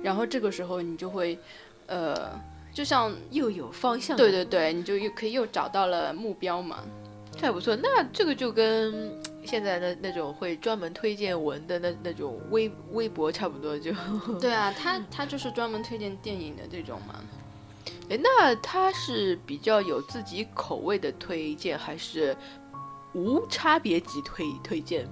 [0.02, 1.38] 然后这个时候你就会，
[1.86, 2.32] 呃，
[2.74, 4.16] 就像又有方向。
[4.16, 6.82] 对对对，你就又可以又找到了目标嘛，
[7.38, 7.76] 太不错。
[7.76, 9.12] 那这个就跟
[9.44, 13.92] 现在的那种会专门推荐文的那那种微微博差不多，就
[14.40, 17.14] 对啊，他他就是专门推荐电影的这种嘛。
[18.10, 22.36] 哎，那他是比较有自己口味的推荐，还是？
[23.16, 25.08] 无差别级推推荐，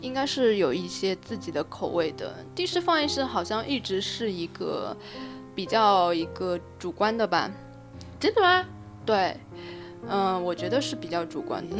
[0.00, 2.34] 应该是有一些自己的口味的。
[2.54, 4.96] 地市放映室好像一直是一个
[5.54, 7.50] 比较一个主观的吧？
[8.18, 8.64] 真的吗？
[9.04, 9.36] 对，
[10.08, 11.76] 嗯，我觉得是比较主观的。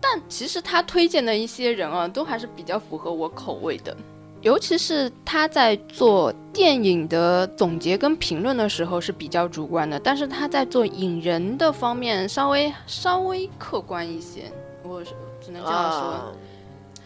[0.00, 3.96] 但其实他推荐的一些人啊，都还是比较符合我口味的。
[4.42, 14.50] 尤其是他在做电影的总结跟评论的时候是比较主观的，但是他在做引人的方面稍微稍微客观一些，
[14.82, 16.34] 我只能这样说。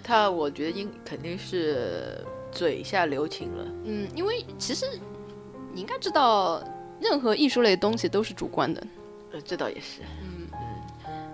[0.02, 3.64] 他我觉得应肯定是嘴下留情了。
[3.84, 4.86] 嗯，因为其实
[5.72, 6.62] 你应该知道，
[7.00, 8.80] 任何艺术类的东西都是主观的。
[9.32, 10.02] 呃，这倒也是。
[10.22, 10.58] 嗯嗯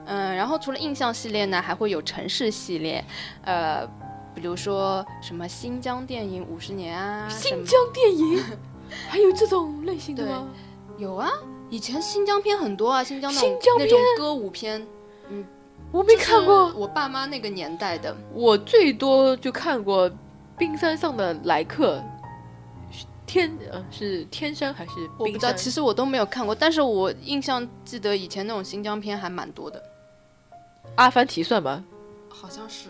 [0.07, 3.05] 嗯，然后除了印象系列呢，还会有城市系列，
[3.45, 3.87] 呃。
[4.35, 8.43] 比如说什么新疆电影五十年啊，新疆电影
[9.09, 10.49] 还有这种类型的吗？
[10.99, 11.31] 有啊，
[11.69, 14.87] 以前新疆片很多啊，新疆那种那种歌舞片，
[15.29, 15.45] 嗯，
[15.91, 16.73] 我没看过。
[16.75, 20.11] 我爸妈那个年代的，我最多就看过
[20.59, 21.99] 《冰山上的来客》，
[23.27, 25.53] 天呃是天山还是我不知道？
[25.53, 29.83] 其实我都没有看过，但是我印象记得以前那种新疆片还蛮多的。
[30.97, 31.85] 阿凡提算吗？
[32.29, 32.89] 好像是。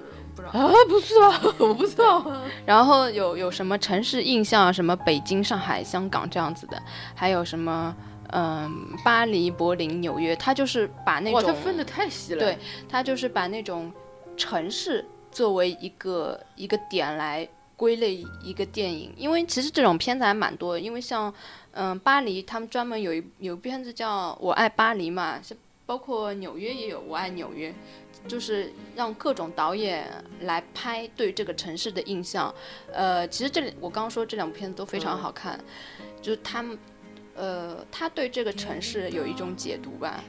[0.48, 2.24] 啊，不是啊， 我不知道。
[2.66, 6.82] 然后有有什么城市印象，什么北京、上海、香港这样子的，
[7.14, 7.94] 还有什么
[8.32, 12.40] 嗯，巴黎、柏林、纽约，他就是把那种，他分的太细了。
[12.40, 12.58] 对，
[12.88, 13.92] 他就是把那种
[14.36, 21.32] 城市作为一个一个点来归类一个电影，因为其实这种片子还蛮多的，因为像
[21.72, 25.56] 嗯巴黎，他们专门有一有片子叫《我爱巴黎》嘛，是。
[25.86, 27.68] 包括纽约也有《我爱纽约》，
[28.28, 30.06] 就是让各种导演
[30.42, 32.54] 来拍对这个城市的印象。
[32.92, 35.58] 呃，其实这里我刚刚说这两部片子都非常好看，
[36.22, 36.78] 就是他们，
[37.34, 40.22] 呃，他对这个城市有一种解读吧。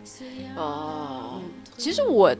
[0.56, 1.42] 哦，
[1.78, 2.36] 其实我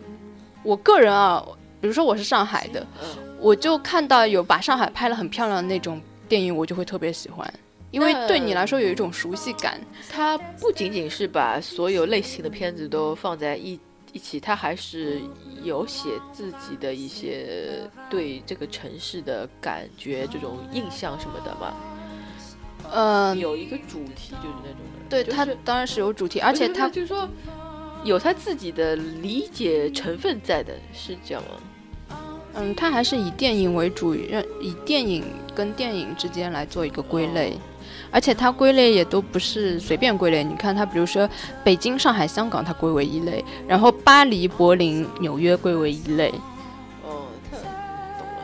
[0.64, 1.46] 我个人啊，
[1.80, 2.86] 比如说我是上海的，
[3.40, 7.54] 我就看到有把上海拍了很漂亮的那种电影，我就会特别喜欢。
[7.92, 9.78] 因为对你来说有一种熟悉感，
[10.10, 13.78] 它不仅仅是把所有类型的片子都放在一
[14.14, 15.22] 一起，他还是
[15.64, 21.74] 有写自己的一些对这个城市的感觉、这种印象什么的嘛。
[22.94, 25.10] 嗯，有一个主题就是那种的。
[25.10, 27.28] 对，他当然是有主题，而且他就是说
[28.04, 32.18] 有他自己的理解成分在的，是这样吗？
[32.56, 35.24] 嗯，他还是以电影为主，让以电影
[35.56, 37.58] 跟电影之间来做一个归类。
[38.12, 41.30] 而且它归类也都不是随便归类，你看它，比如说
[41.64, 46.30] 北京、上海、香港，它归为一类；然后巴黎、柏林、纽约归为一类。
[47.04, 48.44] 哦，太懂了。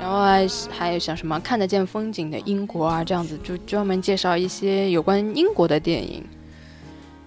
[0.00, 6.24] 然后还还有像什么看得见风景的英国啊，这样子就专门介绍一些有关英国的电影。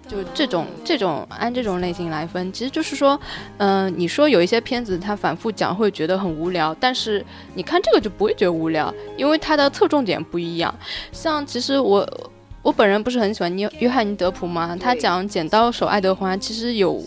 [0.08, 3.20] 就这种这种按这种类型来分，其实就是说，
[3.58, 10.74] 嗯，你说有一些片子它反复讲会觉得很无聊，但是你看这个就不会觉得无聊，因为它的侧重点不一样。
[11.12, 12.08] 像其实我
[12.62, 14.76] 我本人不是很喜欢约约翰尼德普嘛？
[14.76, 17.04] 他讲《剪刀手爱德华》，其实有。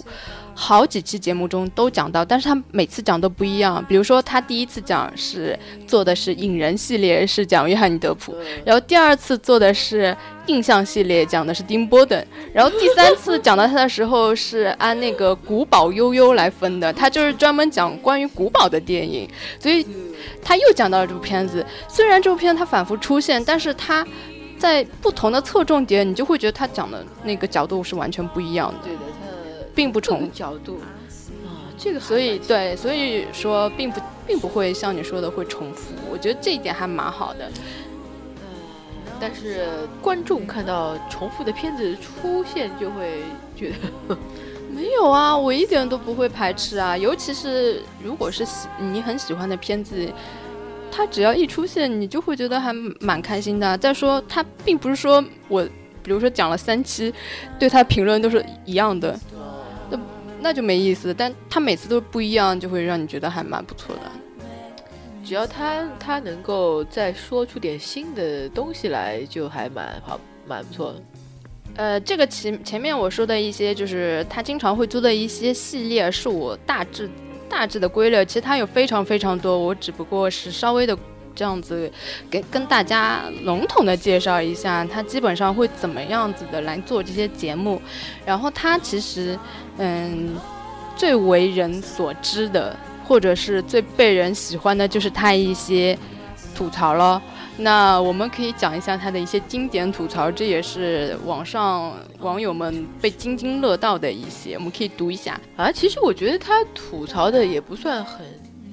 [0.61, 3.83] 好几期节目中都讲到，但是他每次讲都不一样。
[3.89, 5.57] 比如说，他第一次讲是
[5.87, 8.35] 做的是影人系列，是讲约翰尼德普；
[8.65, 10.15] 然后第二次做的是
[10.47, 12.21] 印象系列，讲的是丁波等；
[12.53, 19.31] 然后第三次讲到他的时候是按那个古堡悠悠来分的，他就是专门讲关于古堡的电影。
[19.61, 19.87] 所以
[20.43, 21.65] 他又讲到了这部片子。
[21.87, 24.05] 虽然这部片他反复出现，但是他
[24.59, 28.79] 在不同的侧重点，你就会觉得他讲的那个角度是完全不一样的。
[28.83, 29.03] 对的。
[29.79, 30.81] 并不重角度
[31.47, 37.45] 啊，这个所以对，所以说并不并不会像你说的会重复，我觉得这一点还蛮好的。
[37.45, 39.69] 呃，但是
[40.03, 43.23] 观众看到重复的片子出现，就会
[43.55, 44.17] 觉得
[44.69, 46.97] 没有啊，我一点都不会排斥啊。
[46.97, 50.13] 尤其是如果是喜你很喜欢的片子，
[50.91, 53.79] 它只要一出现，你就会觉得还蛮开心的。
[53.79, 55.65] 再说，它并不是说我
[56.03, 57.15] 比如说讲了三期，
[57.61, 59.17] 对他评论都是一样的。
[60.41, 64.03] 那就没意思，但他每次都不一样，就会让你觉得还蛮不错的。
[65.25, 71.03] 只要他他能够再说出点新的东西来，就还蛮好，蛮不错的。
[71.77, 77.11] 呃，这个前前面我说的一些，就是他经常会做的一些系列，是我大致
[77.49, 78.25] 大致的归类。
[78.25, 80.97] 其实他有非常非常多，我只不过是稍微的。
[81.35, 81.89] 这样子，
[82.29, 87.81] 给跟大家笼统的介绍一下，他基本上会怎么样子的来做这些节目。
[88.27, 89.39] 然后他其实，
[89.79, 90.37] 嗯，
[90.95, 95.99] 最为人所知的，或者是最被人喜欢的，就是他一些
[96.55, 97.21] 吐槽了。
[97.57, 105.73] 那我们可以讲一下他的一些经典吐槽，这也是网上网友们被津津乐道的一些，我们可以读一下啊。
[105.73, 108.25] 其实我觉得他吐槽的也不算很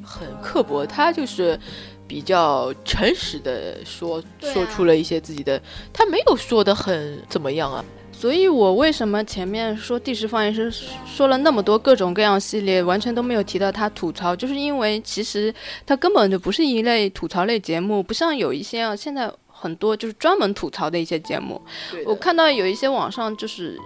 [0.03, 1.60] 很刻薄，他就是。
[2.08, 5.60] 比较诚实的说，说出了一些自己的，
[5.91, 7.84] 他没有说的很怎么样啊。
[8.18, 10.72] 所以我为什么前面说第十放映师
[11.05, 15.53] 说了那么多各种各样系列，完全都没有提到他吐槽，就是因为其实
[15.86, 21.61] 他根本就不是一类吐槽类节目，不像有一些啊，现在很多就是专门吐槽的一些节目。
[22.05, 23.78] 我看到有一些网上就是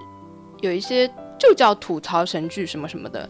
[0.62, 3.30] 有一些就叫吐槽神剧什么什么的，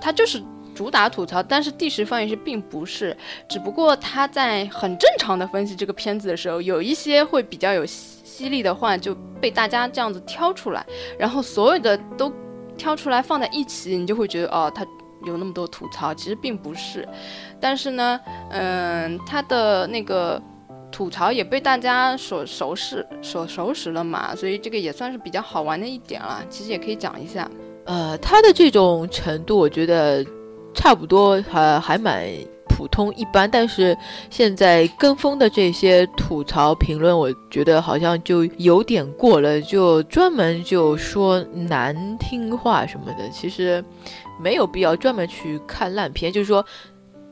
[0.00, 0.42] 他就是。
[0.74, 3.16] 主打吐槽，但是第十放映师并不是，
[3.48, 10.84] 只不过他在很正常的分析这个片子的时候，有一些会比较有犀利的话就被大家这样子挑出来，
[11.18, 12.32] 然后所有的都
[12.76, 14.84] 挑出来放在一起，你就会觉得哦，他
[15.26, 17.06] 有那么多吐槽，其实并不是。
[17.60, 18.18] 但是呢，
[18.50, 20.40] 嗯，他的那个
[20.90, 26.42] 吐槽也被大家所熟识、所熟识了嘛，所以这个也算是比较好玩的一点了。
[26.48, 27.48] 其实也可以讲一下，
[27.84, 30.24] 呃，他的这种程度，我觉得。
[30.74, 32.24] 差不多还还蛮
[32.68, 33.96] 普通一般，但是
[34.30, 43.28] 现在跟风的这些吐槽评论，我觉得好像就有点过了，就专门就说难听话什么的。
[43.30, 43.84] 其实
[44.40, 46.64] 没有必要专门去看烂片，就是说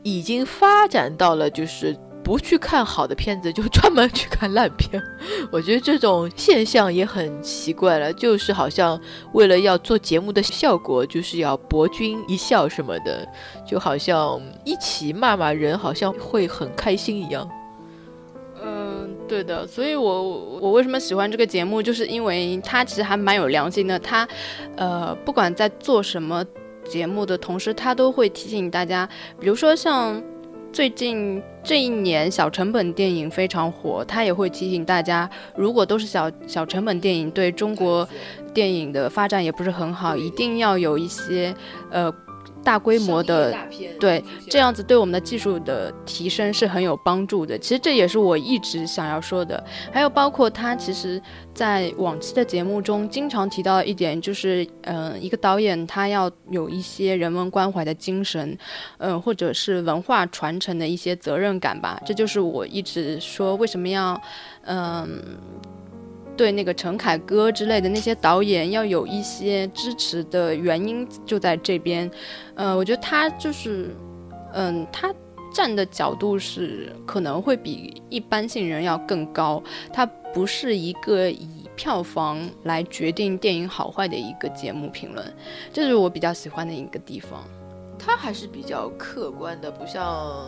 [0.03, 1.97] 已经发展到了就是。
[2.23, 5.03] 不去看好的片子， 就专门去看烂片，
[5.51, 8.13] 我觉得这种现象也很奇怪了。
[8.13, 9.01] 就是好像
[9.33, 13.27] 为了要做节目的效果，就是要博君一笑什么的，
[13.67, 17.49] 就好像一起骂骂人，好像会很开心一样。
[18.63, 20.23] 嗯，对的，所以我
[20.61, 23.99] 我为什么喜欢这个节目，就是因为他其实还蛮有良心的。
[23.99, 24.29] 他，
[24.77, 26.45] 呃，不管在做什么
[26.85, 29.09] 节目的同时，他都会提醒大家，
[29.39, 30.23] 比如说像
[30.73, 38.09] 最近这一年小成本电影非常火，他也会提醒大家，如果都是小小成本电影，对中国
[38.55, 41.55] 电影的发展也不是很好，一定要有一些
[41.91, 42.13] 呃。
[42.63, 43.57] 大规模的，
[43.99, 47.59] 对，这样子对我们的技术的提升是很有帮助的。
[47.59, 49.63] 其实这也是我一直想要说的。
[49.91, 51.21] 还有包括他其实，
[51.55, 58.57] 在往期的节目中经常提到一点，就是，嗯，一个导演他要有一些人文关怀的精神，
[58.99, 62.01] 嗯，或者是文化传承的一些责任感吧。
[62.05, 64.21] 这就是我一直说为什么要，
[64.65, 65.39] 嗯。
[66.41, 72.11] 对那个陈凯歌之类的那些导演要有一些支持的原因就在这边，
[72.55, 73.95] 呃，我觉得他就是，
[74.55, 75.15] 嗯，他
[75.53, 79.63] 站的角度是可能会比一般性人要更高，
[79.93, 85.23] 他不是一个以票房来决定电影好坏的一个节目评论，
[85.75, 87.45] 这是我比较喜欢的一个地方。
[87.99, 90.47] 他还是比较客观的，不像，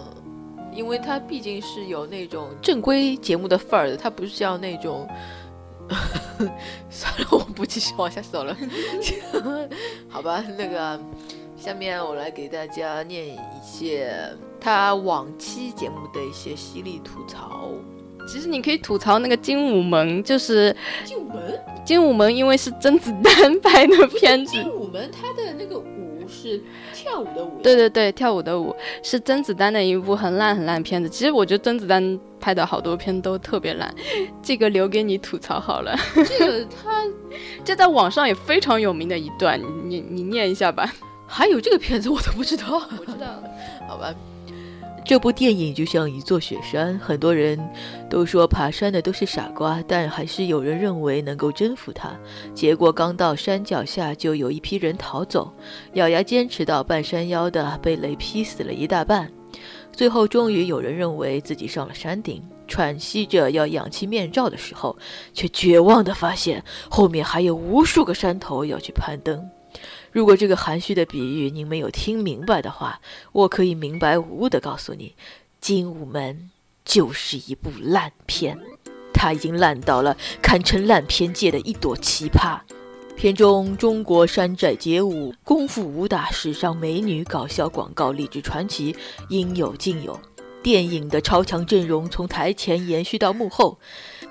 [0.74, 5.06] 因为他毕竟是有那种正规节目的范儿的，他不是像那种。
[6.90, 8.56] 算了，我不继续往下走了。
[10.08, 11.00] 好吧，那个，
[11.56, 14.14] 下面我来给大家念一些
[14.60, 17.68] 他往期节目的一些犀利吐槽。
[18.28, 20.72] 其实你可以吐槽那个《精武门》，就是
[21.08, 21.60] 《精武门》。
[21.84, 26.01] 《精武门》因为是甄子丹 拍的片子，《精武门》他的那个舞
[26.32, 26.60] 是
[26.94, 27.60] 跳舞的舞。
[27.62, 31.08] 对对对，跳舞的舞是甄子丹的一部很烂很烂片子。
[31.08, 32.18] 其实我觉得甄子丹。
[32.42, 33.94] 拍的好多片都特别烂，
[34.42, 35.96] 这个留给你吐槽好了。
[36.26, 37.04] 这个 他
[37.62, 40.92] 这在网上也非常有名的一段，你你念一下吧。
[41.24, 43.26] 还有这个片子我都不知道，我知道。
[43.86, 44.12] 好吧，
[45.04, 47.58] 这部电影就像一座雪山，很多人
[48.08, 52.16] 都说爬山的都是傻瓜，但还是有人认为能够征服它。
[52.54, 55.52] 结果刚到山脚下，就有一批人逃走，
[55.94, 59.30] 咬牙坚持到半山腰的，被雷劈死了一大半。
[59.92, 64.96] 最后，终于有人认为自己上了山顶，喘息着要氧气面罩的时候，
[65.34, 69.46] 却绝望地发现后面还有无数个山头要去攀登。
[70.12, 73.00] 如果这个含蓄的比喻您没有听明白的话，
[73.32, 75.08] 我可以明白无误地告诉你，
[75.60, 76.34] 《精武门》
[76.84, 78.58] 就是一部烂片，
[79.14, 82.60] 它已经烂到了堪称烂片界的一朵奇葩。
[83.16, 88.94] 片中中国山寨街舞、功夫武打、时尚美女、搞笑广告、励志传奇，
[89.28, 90.18] 应有尽有。
[90.62, 93.78] 电影的超强阵容从台前延续到幕后，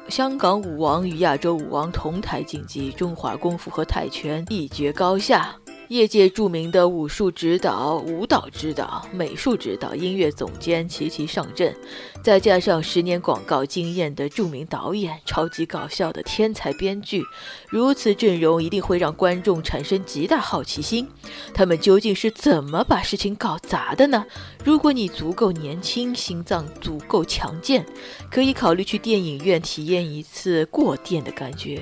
[0.09, 5.55] 香港舞王与亚洲舞王同台竞技，中华功夫和泰拳一决高下。
[5.91, 11.75] 业界著名的武术指导、舞蹈指导、美术指导、音乐总监齐齐上阵，
[12.23, 17.21] 再加上十年广告经验的著名导演、超级搞笑的天才编剧，
[17.67, 21.05] 如此阵容一定会让观众产生极大好奇心。
[21.53, 24.25] 他们究竟是怎么把事情搞砸的呢？
[24.63, 27.85] 如果你足够年轻，心脏足够强健，
[28.29, 31.81] 可以考虑去电影院体验一次过电的感觉。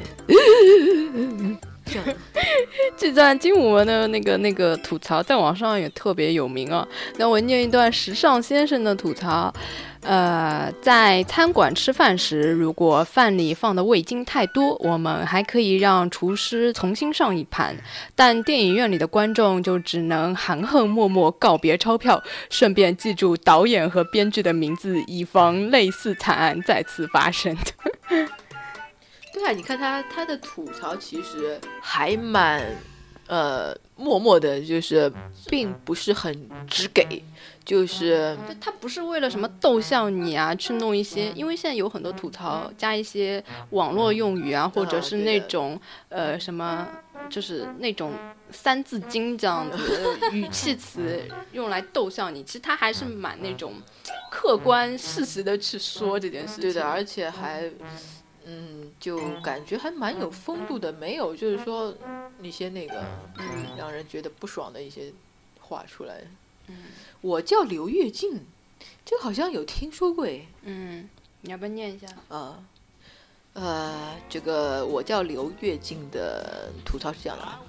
[2.97, 6.87] 这段精武门的那个那个吐槽在网上也特别有名啊。
[7.17, 9.53] 那我念一段时尚先生的吐槽：
[10.01, 17.73] 呃，在餐馆吃饭时，如果饭里放的味精太多，我们还可以让厨师重新上一盘；
[18.15, 27.55] 但电影院里的观众就只能含恨默默告别钞票，顺便记住导演和编剧的名字，以防类似惨案再次发生。
[29.39, 32.75] 对啊，你看他他的吐槽其实还蛮，
[33.27, 35.11] 呃，默默的，就是
[35.47, 37.23] 并不是很直给，
[37.63, 45.79] 就是他不是为了什么逗笑你啊，去弄一些，因为现在有很多吐槽加一些网络用语啊，或者是那种
[46.09, 46.85] 呃什么，
[47.29, 48.11] 就是那种
[48.51, 51.21] 三字经这样子语气词
[51.53, 53.73] 用来逗笑你，其实他还是蛮那种
[54.29, 57.71] 客观事实的去说这件事情，对的，而且还。
[58.51, 61.93] 嗯，就感觉还蛮有风度的，没有就是说
[62.41, 63.05] 一些那个
[63.37, 65.13] 嗯让人觉得不爽的一些
[65.61, 66.23] 话出来。
[66.67, 66.85] 嗯，
[67.21, 68.41] 我叫刘跃进，
[69.05, 70.47] 这个好像有听说过诶。
[70.63, 71.07] 嗯，
[71.41, 72.07] 你要不要念一下？
[72.29, 72.63] 啊，
[73.53, 77.61] 呃，这个我叫刘跃进的吐槽是这样的，啊。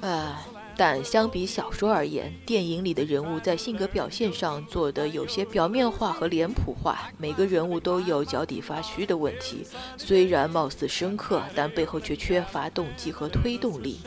[0.00, 0.36] 呃
[0.76, 9.66] 但相比小说而言，电影里的人物在性格表现上做的有些表面化和脸谱化，每个人物都有脚底发虚的问题。
[9.98, 14.00] 虽然貌似深刻，但背后却缺乏动机和推动力。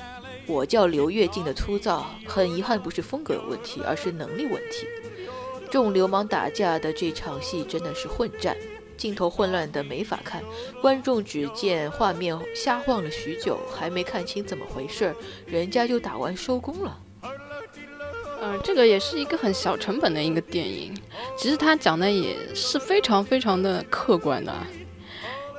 [0.47, 4.87] 我叫刘跃进的粗糙，很遗憾不是风格问题，而是能力问题。
[5.69, 8.57] 众流氓打架的这场戏真的是混战。
[8.97, 10.41] 镜头混乱的没法看，
[10.81, 15.13] 观众只见画面瞎晃了许久，还没看清怎么回事，
[15.45, 16.99] 人家就打完收工了。
[18.41, 20.93] 嗯，这个也是一个很小成本的一个电影，
[21.37, 24.53] 其实他讲的也是非常非常的客观的。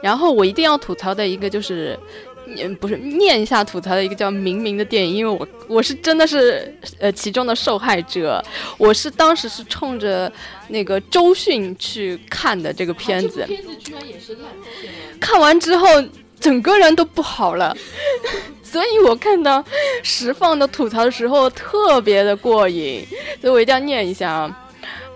[0.02, 1.98] 然后我一定要吐槽的一个就是，
[2.46, 8.44] 嗯，不是念一下吐槽的一个叫《明明》的电影，因为我我是真的是呃其中的受害者，
[8.78, 10.30] 我是当时是冲着
[10.68, 14.44] 那个周迅去看的这个片子，片子居然也是烂
[14.80, 15.86] 片，看完之后
[16.38, 17.76] 整个人都不好了。
[18.62, 19.64] 所以我看到
[20.02, 23.06] 石放的吐槽的时候特别的过瘾，
[23.40, 24.60] 所以我一定要念一下啊。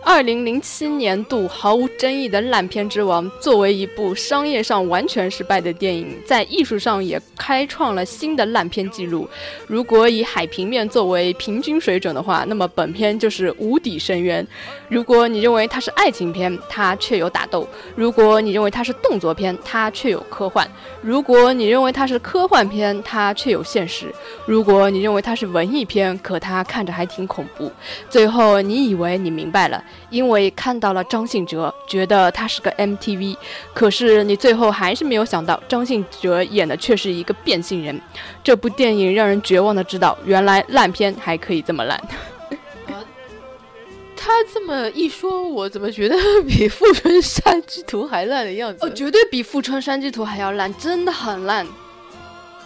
[0.04, 9.28] 二零零七年度毫无争议的烂片之王，作为一部商业上完全失败的电影，在艺术上也开创了新的烂片记录。
[9.66, 14.44] 如果以海平面作为平均水准的话，那么本片就是无底深渊。
[14.88, 17.60] 如果你认为它是爱情片，它却有打斗；
[17.94, 20.66] 如果你认为它是动作片，它却有科幻；
[21.02, 24.06] 如果你认为它是科幻片，它却有现实；
[24.46, 27.70] 如果你认为它是文艺片，可它看着还挺恐怖。
[28.08, 29.84] 最后，你以为你明白了。
[30.10, 33.36] 因为看到了张信哲，觉得他是个 MTV，
[33.74, 38.00] 可是你最后还是没有想到，张信哲演的却是一个变性人。
[38.42, 41.98] 这部电影让人绝望的知道，原来烂片还可以这么烂。
[41.98, 42.94] 啊，
[44.16, 46.16] 他这么一说，我怎么觉得
[46.46, 48.86] 比《富春山居图》还烂的样子？
[48.86, 51.66] 哦，绝对比《富春山居图》还要烂，真的很烂。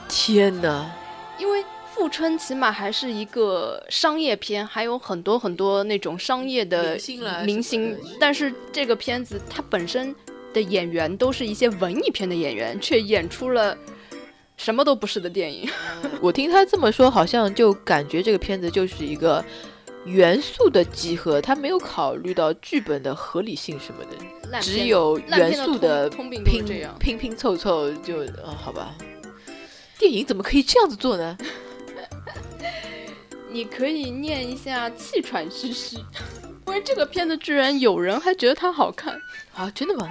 [0.08, 0.90] 天哪！
[1.38, 1.64] 因为。
[1.94, 6.98] 富春起码还是一个商业片，还有很多很多那种商业的
[7.44, 7.96] 明星。
[8.18, 10.14] 但是这个片子它本身
[10.52, 13.76] 的演员都是一些文艺片的演员，却演出了
[14.56, 15.68] 什么都不是的电影。
[16.20, 19.44] 我听他这么说，好像就感觉这个片子就是一个
[20.04, 24.02] 元素的集合，他没有考虑到剧本的合理性什么
[24.50, 26.30] 的，只有元素的拼
[26.98, 28.94] 拼拼凑凑就啊，好吧。
[29.98, 31.36] 电影怎么可以这样子做呢？
[33.52, 35.96] 你可以念一下气喘吁吁，
[36.66, 39.14] 因为这个片子居然有人还觉得它好看
[39.54, 39.70] 啊！
[39.74, 40.08] 真的吗？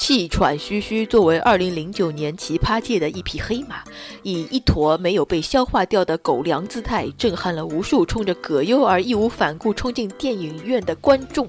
[0.00, 3.84] 气喘吁吁作为二零零九年奇葩界的一匹黑马，
[4.24, 11.48] 以一坨没有被消化掉的狗粮姿态，震撼了无数冲着葛优而义无反顾冲进电影院的观众。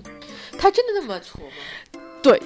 [0.59, 1.99] 他真的那么挫吗？
[2.21, 2.39] 对，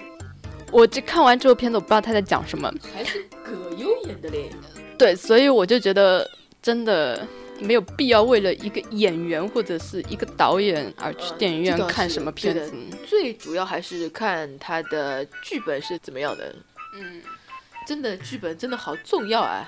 [0.71, 2.73] 我这看完这部片子，我不知道他在讲什么。
[2.95, 4.49] 还是葛优演的嘞？
[4.97, 6.25] 对，所以我就觉得
[6.61, 7.27] 真的。
[7.60, 12.74] 没有必要为了一个演员或者是一个导演而去电影院看什么片子。
[13.07, 16.55] 最主要还是看他的剧本是怎么样的。
[16.95, 17.22] 嗯，
[17.86, 19.68] 真的剧本真的好重要啊。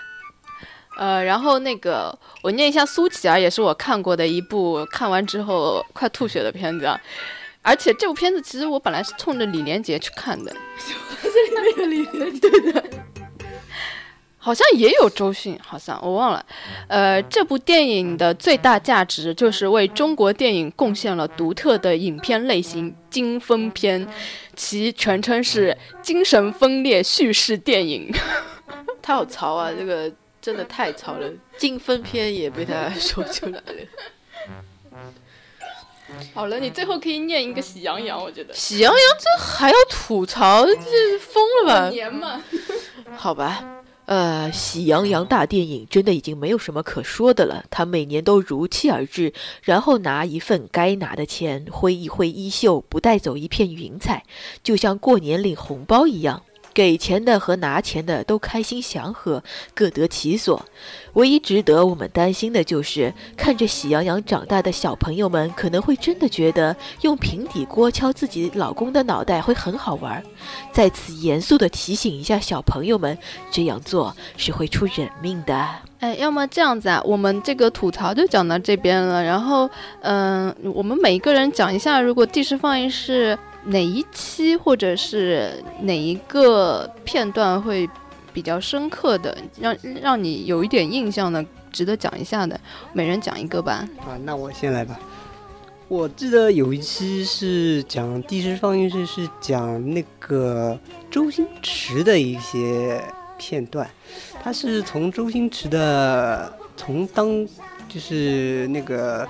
[0.97, 6.99] 呃，然后那个我念一下《苏乞儿》，也是我看过的一部看完之后快吐血的片子啊。
[7.63, 10.51] 而且这部片子其实我本来是冲着李连杰去看的。
[11.21, 12.83] 这里面有李连杰 的。
[14.43, 16.43] 好像也有周迅，好像我忘了。
[16.87, 24.07] 呃，这部电影的最大价值就是为中国电影贡献了独特的影片类型——精分片，
[24.55, 28.11] 其全称是精神分裂叙事电影。
[28.99, 29.71] 他好潮啊！
[29.77, 30.11] 这个
[30.41, 31.29] 真的太潮了，
[31.59, 33.61] 精分片也被他说出来了。
[36.33, 41.89] 好了，你最后可以念一个《喜羊羊》，我觉得《喜羊羊》这还要吐槽，这疯了吧？
[41.89, 42.41] 年嘛，
[43.15, 43.80] 好吧。
[44.11, 47.63] 呃，喜羊羊大电影真的已经没有什么可说的了。
[47.69, 49.31] 他每年都如期而至，
[49.63, 54.25] 然后拿一份该拿的钱，挥一挥衣袖，不带走一片云彩，
[54.61, 56.43] 就像过年领红包一样。
[56.73, 59.43] 给钱的和拿钱的都开心祥和，
[59.73, 60.65] 各得其所。
[61.13, 70.23] 唯一值得我们担心的就是，看着喜羊羊长大的小朋友们，可能会真的觉得用平底锅敲自己老公的脑袋会很好玩。
[70.71, 73.17] 在此严肃地提醒一下小朋友们，
[73.51, 75.67] 这样做是会出人命的。
[75.99, 79.21] 哎，要么这样子啊，我们这个吐槽就讲到这边了。
[79.21, 79.69] 然后，
[80.01, 83.37] 嗯，我们每一个人讲一下，如果第十放映是。
[83.65, 87.89] 哪一期或者是哪一个片段会
[88.33, 92.59] 比较深刻的，让让你有一点印象的，值得讲一下的，
[92.93, 93.87] 每人讲一个吧。
[93.99, 94.99] 啊，那我先来吧。
[95.87, 103.03] 我记得有一期是讲第十放映室，是讲那个周星驰的一些
[103.37, 103.89] 片段。
[104.41, 107.45] 他是从周星驰的从当
[107.89, 109.27] 就是那个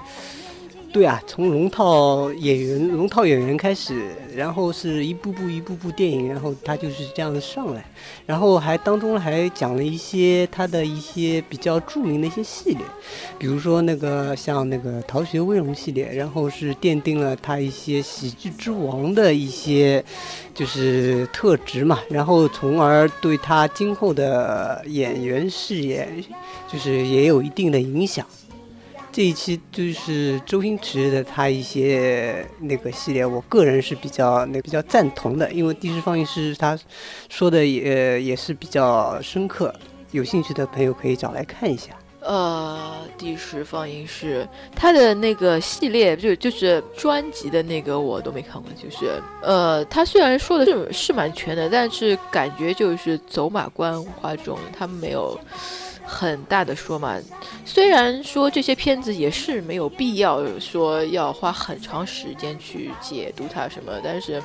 [0.93, 7.85] 对啊，从龙套演员、龙套演员开始，然后是一部部、一部部电影，然后他就是这样子上来，
[8.25, 12.79] 然后还当中还讲了一些他的一些比较著名的一些系列，
[13.39, 20.03] 比如说那个像那个《逃学威龙》系列，然后是奠定了他一些喜剧之王的一些
[20.53, 26.05] 就是特质嘛，然后从而对他今后的演员事业
[26.67, 28.25] 就是也有一定的影响。
[29.11, 36.79] 这一期就是周星驰的他一些那个系列，我个人是比较那比较赞同的，因为第十放映室他
[37.27, 39.73] 说的也也是比较深刻，
[40.11, 41.91] 有兴趣的朋友可以找来看一下。
[42.21, 55.37] 呃，第十放映室他的那个系列就就是专辑的那个我都没看过，就是呃，他虽然说的是是蛮全的，但是感觉就是走马观花中，他没有。
[56.11, 57.17] 很大的说嘛，
[57.63, 64.43] 虽然说这些片子也是没有必要说要花很长时间去解读它什么，但是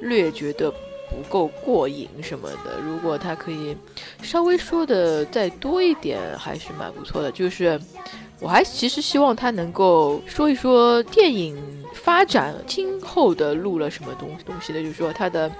[0.00, 0.68] 略觉得
[1.08, 2.80] 不够过瘾什么的。
[2.84, 3.76] 如果他可以
[4.22, 7.30] 稍微说的再多一点，还是蛮不错的。
[7.30, 7.80] 就是
[8.40, 11.56] 我还其实希望他能够说一说电影
[11.94, 15.50] 发展今后的路了什么东东西的，就是说它的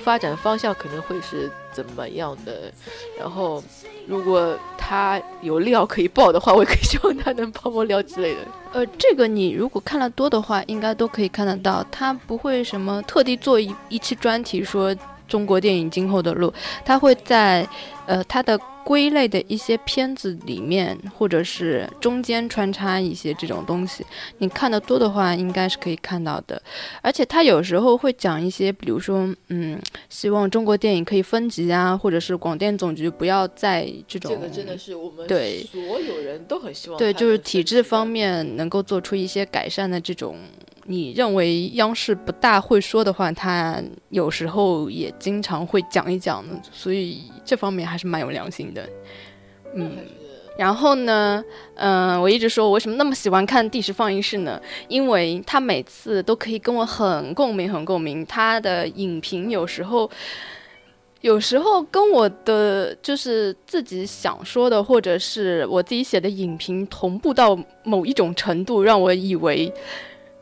[0.00, 2.72] 发展方向可能会是怎么样的，
[3.18, 3.62] 然后。
[4.06, 8.40] 如果他有料可以爆的话，我也可以希望他能爆爆料之类的。
[8.72, 11.84] 呃，这个你如果看了多的话，应该都可以看得到。
[11.92, 14.92] 他不会什么特地做一一期专题说
[15.28, 16.52] 中国电影今后的路，
[16.84, 17.64] 他会在
[18.06, 18.58] 呃他的。
[18.84, 24.04] 归类的一些片子里面，或者是中间穿插一些这种东西，
[24.38, 26.60] 你看的多的话，应该是可以看到的。
[27.02, 34.32] 而且他有时候会讲一些，比如说，嗯，希望中国电影可以分级啊，或者是广电总局不要再这种。
[34.32, 36.98] 这个真的是我们对所有人都很希望。
[36.98, 40.36] 对，就是体制方面能够做出一些改善的这种。
[40.90, 48.88] 你认为央视不大会说的话，他有时候也经常会讲一讲的，所以这方面还是蛮有良心的。
[49.76, 49.92] 嗯，
[50.58, 51.44] 然后呢，
[51.76, 54.60] 嗯，我一直说我为什么那么喜欢看第十放映室呢？
[54.88, 58.26] 因为他每次都可以跟我很共鸣，很共鸣。
[58.26, 60.10] 他的影评有时候，
[61.20, 69.72] 有时候跟我的就是自己想说的，或者是我自己写的影评同步到某一种程度，让我以为。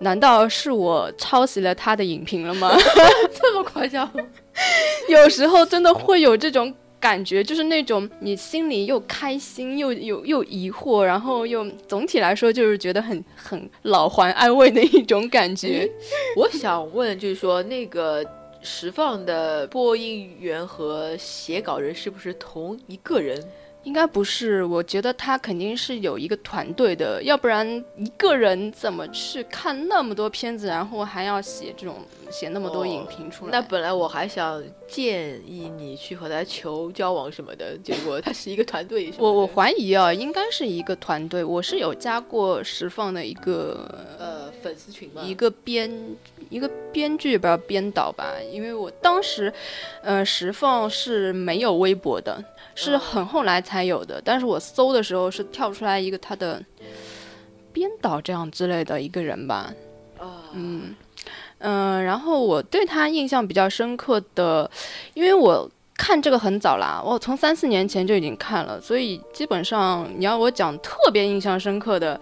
[0.01, 2.71] 难道是我抄袭了他的影评了吗？
[3.35, 4.11] 这么夸张？
[5.09, 15.89] 有时候真的会有这种感觉，就是那种你心里又开心又又又疑惑，然后又总体来说就是觉得很很老怀安慰的一种感觉。
[16.37, 18.25] 我想问，就是说那个
[18.63, 23.41] 实放的播音员和写稿人是不是同一个人？
[23.89, 27.67] 应该不是，我觉得他肯定是有一个团队的，要不然
[27.97, 31.97] 一个人怎么去看那么多片子，然后还要写这种
[32.31, 33.53] 写那么多影评出来？
[33.53, 39.11] 那本来我还想建议你去和他求交往什么的，结果他是一个团队。
[39.17, 41.43] 我我怀疑啊，应该是一个团队。
[41.43, 45.23] 我是有加过实放的一个呃粉丝群吗？
[45.25, 45.91] 一个编
[46.49, 49.53] 一个编剧吧，编导吧，因为我当时，
[50.03, 52.43] 呃，实放是没有微博的。
[52.81, 56.63] 是很后来才有的，但是我搜的时候是跳出来一个他的
[57.73, 59.75] 编导这样之类的一个人吧，
[60.55, 60.95] 嗯
[61.59, 64.71] 嗯，然后我对他印象比较深刻的，
[65.15, 72.21] 因为我看这个很早啦，我从三四年前就已经看了，所以基本上你要我讲特别印象深刻的，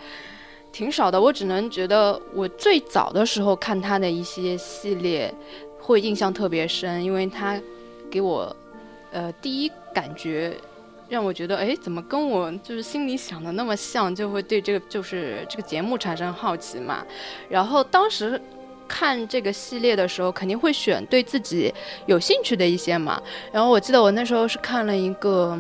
[0.77, 5.33] 挺少的，我只能觉得我最早的时候看他的一些系列
[5.81, 7.59] 会印象特别深，因为他
[8.11, 8.55] 给我。
[9.11, 10.53] 呃，第一感觉
[11.09, 17.03] 让我觉得，哎，怎么跟我就是心里想的那么像，就会对这个就是这个节目产生好奇嘛。
[17.49, 18.39] 然后当时
[18.87, 21.73] 看这个系列的时候，肯定会选对自己
[22.05, 23.23] 有兴趣的一些嘛。
[23.51, 25.59] 然后我记得我那时候是看了一个，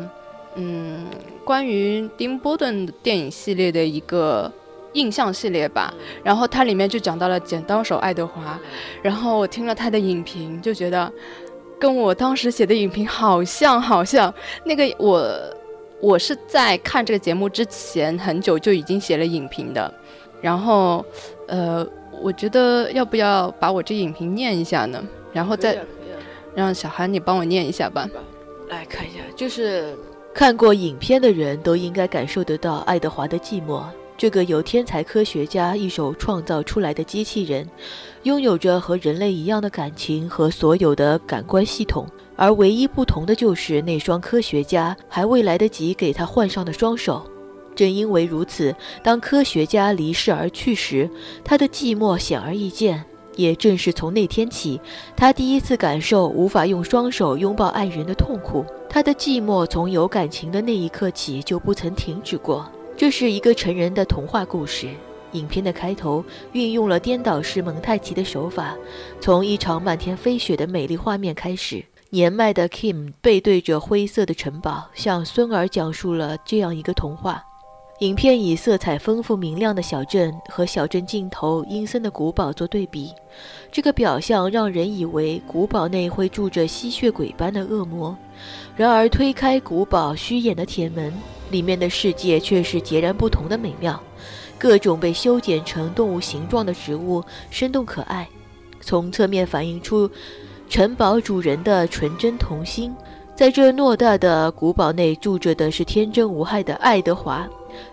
[0.56, 1.06] 嗯，
[1.42, 4.52] 关于丁波顿电影系列的一个
[4.96, 5.92] 印象系列吧。
[6.24, 8.58] 然后它里面就讲到了剪刀手爱德华，
[9.02, 11.12] 然后我听了他的影评，就觉得。
[11.78, 14.32] 跟我当时写的影评好像，好像
[14.64, 15.30] 那个我，
[16.00, 19.92] 我是在看这个节目之前很久就已经写了影评的，
[20.40, 21.04] 然后，
[21.48, 21.86] 呃，
[22.22, 25.04] 我觉得要不要把我这影评念一下呢？
[25.34, 25.78] 然后再
[26.54, 28.08] 让小韩你帮我念一下吧。
[28.70, 29.94] 来看一下，就是
[30.32, 33.82] 看过影片的人都应该感受得到爱德华的寂寞。
[34.18, 37.68] 这个由天才科学家一手创造出来的机器人，
[38.22, 47.24] 拥有着和人类一样的感情和所有的感官系统，而唯一不同的就是那双科学家还未来得及给他换上的双手。
[47.74, 51.10] 正因为如此，当科学家离世而去时，
[51.44, 53.04] 他的寂寞显而易见。
[53.36, 54.80] 也正是从那天起，
[55.14, 58.64] 他第一次感受无法用双手拥抱爱人的痛苦。
[58.88, 62.66] 他的寂寞从有感情的那一刻起就不曾停止过。
[62.96, 64.88] 这是一个成人的童话故事。
[65.32, 68.74] 影片的开头运用了颠倒式蒙太奇的手法，
[69.20, 71.84] 从一场漫天飞雪的美丽画面开始。
[72.08, 77.42] 年迈的 Kim 背对着灰色的城堡，向孙儿讲述了这样一个童话。
[78.00, 83.10] 影片以色彩丰富明亮的小镇和小镇尽头阴森的古堡做对比，
[83.72, 88.14] 这个表象让人以为古堡内会住着吸血鬼般的恶魔。
[88.76, 91.10] 然而推开古堡虚掩的铁门，
[91.50, 93.98] 里面的世界却是截然不同的美妙。
[94.58, 98.28] 各种被修剪成动物形状的植物生动可爱，
[98.82, 100.10] 从侧面反映出
[100.68, 102.94] 城堡主人的纯真童心。
[103.34, 107.48] 在这偌大的古堡内住着的是天真无害的爱德华。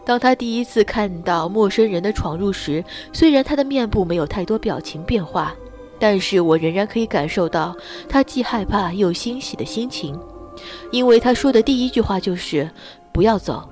[0.06, 5.54] 当他第一次看到陌生人的闯入时，虽然他的面部没有太多表情变化，
[6.00, 7.76] 但是我仍然可以感受到
[8.08, 10.18] 他既害怕又欣喜的心情，
[10.92, 12.70] 因为他说的第一句话就是
[13.12, 13.68] “不要走”。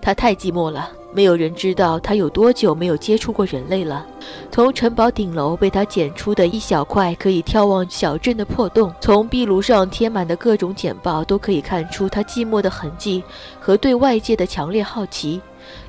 [0.00, 0.90] 他太寂寞了。
[1.12, 4.06] 没有人知道他有多久没有接触过人类了。
[4.52, 13.24] 从城堡顶楼被他剪出的一小块可以眺望小镇的破洞，从壁炉上贴满的各种简报，都可以看出他寂寞的痕迹
[13.58, 15.40] 和对外界的强烈好奇。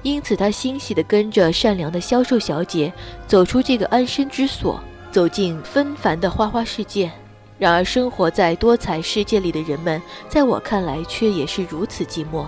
[0.01, 2.91] 因此，他欣喜地跟着善良的销售小姐
[3.28, 4.80] 走出这个安身之所，
[5.12, 7.12] 走进纷繁的花花世界。
[7.59, 12.45] 然而，生活在多彩世界里的人们，在我看来却也是如此寂寞。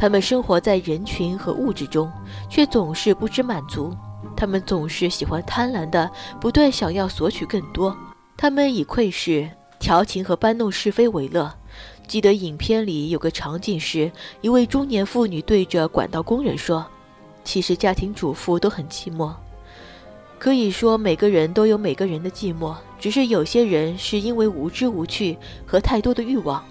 [0.00, 2.10] 他们生活在人群和物质中，
[2.48, 3.94] 却总是不知满足。
[4.34, 7.94] 他们总是喜欢贪婪的，不断想要索取更多。
[8.34, 9.46] 他们以窥视、
[9.78, 11.52] 调情和搬弄是非为乐。
[12.08, 16.86] 记得影片里有个场景是，一位中年妇女对着管道工人说
[17.44, 19.30] ：“其实家庭主妇都很寂寞。
[20.38, 25.36] 可以说，每个人都有每个人的寂寞，只是有些人是因为无知无趣
[25.66, 26.64] 和太多的欲望。”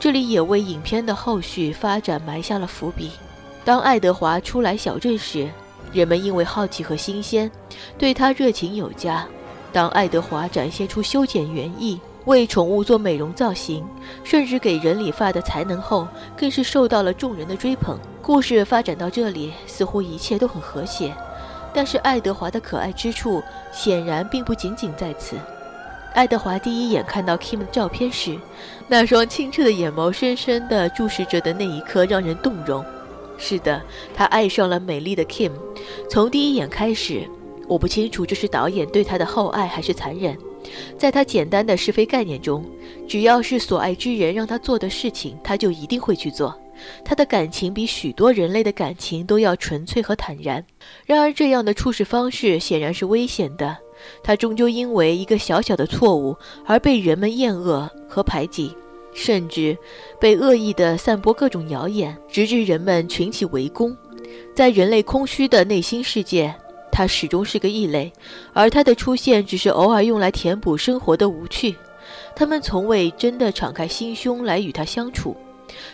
[0.00, 3.10] 这里也为影片的后续发展埋下了伏笔。
[3.64, 5.50] 当爱德华初来小镇时，
[5.92, 7.50] 人们因为好奇和新鲜，
[7.98, 9.26] 对他热情有加。
[9.72, 13.84] 当爱德华展现出修剪园艺、为宠物做美容造型，
[14.22, 17.98] 甚至给人理发的才能后，更是受到了众人的追捧。
[18.22, 21.12] 故事发展到这里，似乎一切都很和谐。
[21.74, 23.42] 但是爱德华的可爱之处，
[23.72, 25.36] 显然并不仅仅在此。
[26.14, 28.36] 爱德华第一眼看到 Kim 的照片时，
[28.88, 32.84] 那双清澈的眼眸深深地注视着的那一刻让人动容。
[33.36, 33.80] 是的，
[34.14, 35.52] 他爱上了美丽的 Kim。
[36.10, 37.22] 从第一眼开始，
[37.68, 40.36] 我不清楚这是导演对他的厚爱还是残忍。
[40.98, 42.64] 在他简单的是非概念中，
[43.06, 46.58] 只要是所爱之人让他做的事情，他就一定会去做。
[47.04, 50.64] 他的感情比许多人类的感情都要纯粹和坦然。
[51.06, 53.76] 然而，这样的处事方式显然是危险的。
[54.22, 58.74] 他终究因为一个小小的错误而被人们厌恶和排挤，
[59.12, 59.76] 甚至
[60.20, 63.96] 被恶意地散播各种谣言，直至人们群起围攻。
[64.54, 66.54] 在人类空虚的内心世界，
[66.90, 68.12] 他始终是个异类，
[68.52, 71.76] 而他的出现只是偶尔用来填补生活的无趣。
[72.34, 75.36] 他们从未真的敞开心胸来与他相处，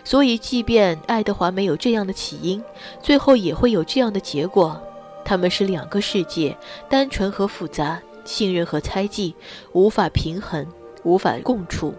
[0.05, 2.63] 所以即便爱德华没有这样的起因，
[3.03, 4.81] 最后也会有这样的结果。
[5.25, 6.57] 他们是两个世界，
[6.89, 9.35] 单纯和复杂，信任和猜忌，
[9.73, 10.67] 无法平衡，
[11.03, 11.95] 无法共处。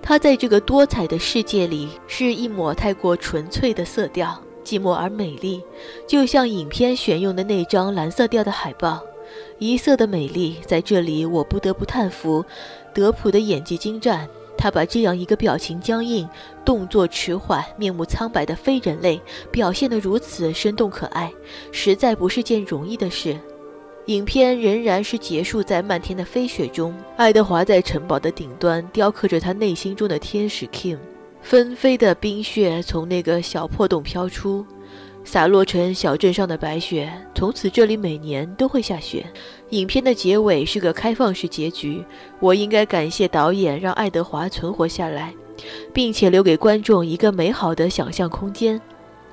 [0.00, 5.62] 他在这个多彩的世界里，是一抹太过纯粹的色调，寂寞而美丽，
[6.06, 9.02] 就像影片选用的那张蓝色调的海报，
[9.58, 10.56] 一色的美丽。
[10.66, 12.44] 在这里，我不得不叹服
[12.94, 14.26] 德普的演技精湛。
[14.58, 16.28] 他把这样一个表情僵硬、
[16.64, 19.18] 动作迟缓、面目苍白的非人类
[19.50, 21.32] 表现得如此生动可爱，
[21.70, 23.38] 实在不是件容易的事。
[24.06, 30.98] 影片仍然是结束在漫天的飞雪中，爱德华在城堡的顶端雕刻着他内心中的天使 Kim，
[31.40, 34.66] 纷飞的冰雪从那个小破洞飘出。
[35.24, 39.26] 洒落成小镇上的白雪，从此这里每年都会下雪。
[39.70, 42.02] 影片的结尾是个开放式结局，
[42.40, 45.34] 我应该感谢导演让爱德华存活下来，
[45.92, 48.80] 并且留给观众一个美好的想象空间。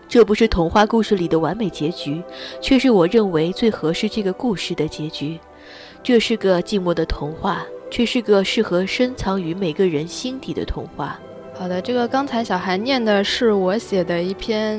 [0.07, 2.21] 这不是童话故事里的完美结局，
[2.61, 5.39] 却是我认为最合适这个故事的结局。
[6.03, 11.17] 这是个寂寞的童话，却是个适合深藏于每个人心底的童话。
[11.58, 14.78] 好的，这个刚才小韩念的是我写的一篇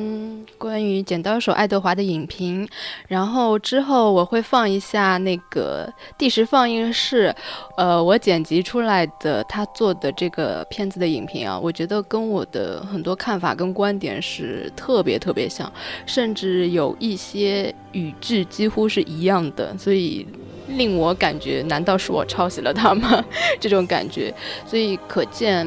[0.59, 2.69] 关于剪刀手爱德华的影评，
[3.09, 7.35] 然后之后我会放一下那个第十放映室，
[7.79, 15.73] 呃，我剪辑出来的他做的这个片子的影评啊，我觉得跟我的很多看法跟观点是特别特别像，
[16.05, 20.27] 甚至有一些语句几乎是一样的，所以
[20.69, 23.25] 令我感觉难道是我抄袭了他吗？
[23.59, 24.33] 这种感觉，
[24.67, 25.67] 所以可见。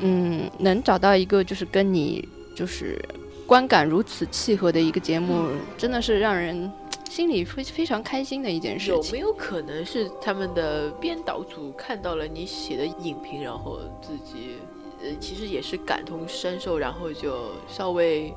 [0.00, 2.98] 嗯，能找到一个就是跟你就是
[3.46, 6.70] 观感如此契合的一个节目，真的是让人
[7.08, 8.94] 心里非非常开心的一件事情。
[8.94, 14.56] 有没有可能是他们的编导组看到了你写的影评，然后自己
[15.02, 18.32] 呃其实也是感同身受，然后就稍微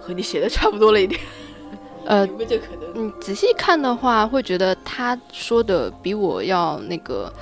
[0.00, 1.20] 和你写的差不多了一点？
[2.04, 2.92] 呃，有没有这可能？
[2.94, 7.32] 嗯，仔细看的话，会觉得他说的比我要那个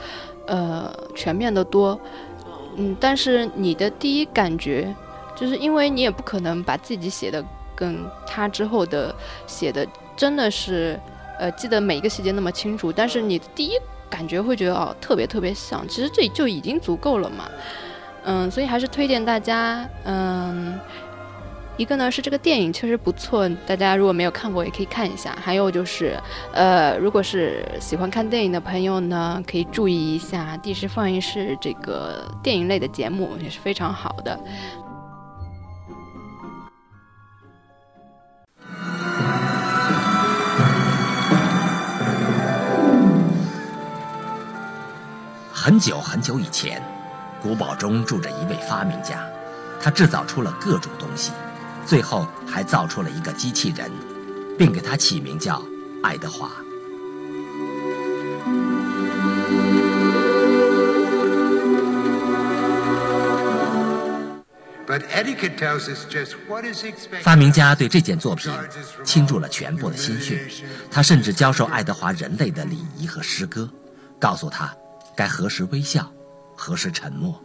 [0.47, 1.99] 呃全面的多。
[2.81, 4.95] 嗯，但是你的第一感觉，
[5.37, 7.45] 就是因为你也不可能把自己写的
[7.77, 9.15] 跟他之后的
[9.47, 10.99] 写的真的是，
[11.39, 12.91] 呃，记得每一个细节那么清楚。
[12.91, 13.73] 但是你的第一
[14.09, 17.51] 感觉会觉得哦，特别特别像，其实这就已经足够了嘛。
[18.25, 20.81] 嗯，所以还是推荐大家，嗯。
[21.81, 25.35] 一个呢是这个电影确实不错，大家如果没有看过也可以看一下。
[25.43, 26.15] 还有就是，
[26.53, 34.39] 呃，如果是喜欢看电影的朋友呢，可以注意一下第十放映室这个电影类的节目也是非常好的。
[45.51, 46.83] 很久很久以前，
[47.43, 49.27] 古堡中住着一位发明家，
[49.81, 51.33] 他制造出了各种东西。
[51.87, 53.91] 最后还造出了一个机器人，
[54.59, 55.63] 并给它起名叫
[56.03, 56.51] 爱德华。
[67.23, 68.53] 发明家对这件作品
[69.05, 70.41] 倾注了全部的心血，
[70.91, 73.71] 他甚至教授爱德华人类的礼仪和诗歌，
[74.19, 74.75] 告诉他
[75.17, 76.11] 该何时微笑，
[76.57, 77.41] 何时沉默。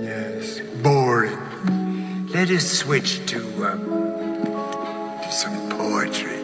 [0.00, 1.36] Yes, boring.
[2.40, 3.38] Let us switch to
[5.30, 6.40] some poetry.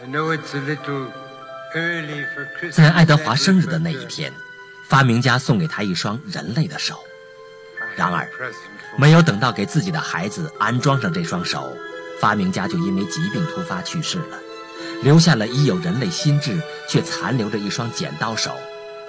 [0.00, 1.10] I know it's a little
[1.74, 2.76] early for Christmas.
[2.76, 4.32] 在爱德华生日的那一天，
[4.88, 7.00] 发明家送给他一双人类的手。
[7.96, 8.28] 然而，
[8.96, 11.76] 没有等到给自己的孩子安装上这双手，
[12.20, 14.38] 发明家就因为疾病突发去世了，
[15.02, 18.54] 留下了已有人类心智却残留着一双剪刀手，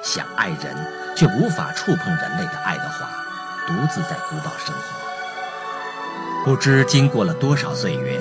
[0.01, 0.75] 想爱人
[1.15, 3.26] 却无法触碰人类的爱德华。
[3.67, 8.17] 独自在古堡生活，不知经过了多少岁月，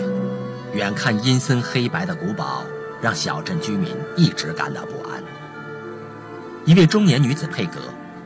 [0.75, 2.65] 远看阴森黑白的古堡
[3.01, 5.23] 让小镇居民一直感到不安。
[6.65, 7.79] 一位中年女子佩格，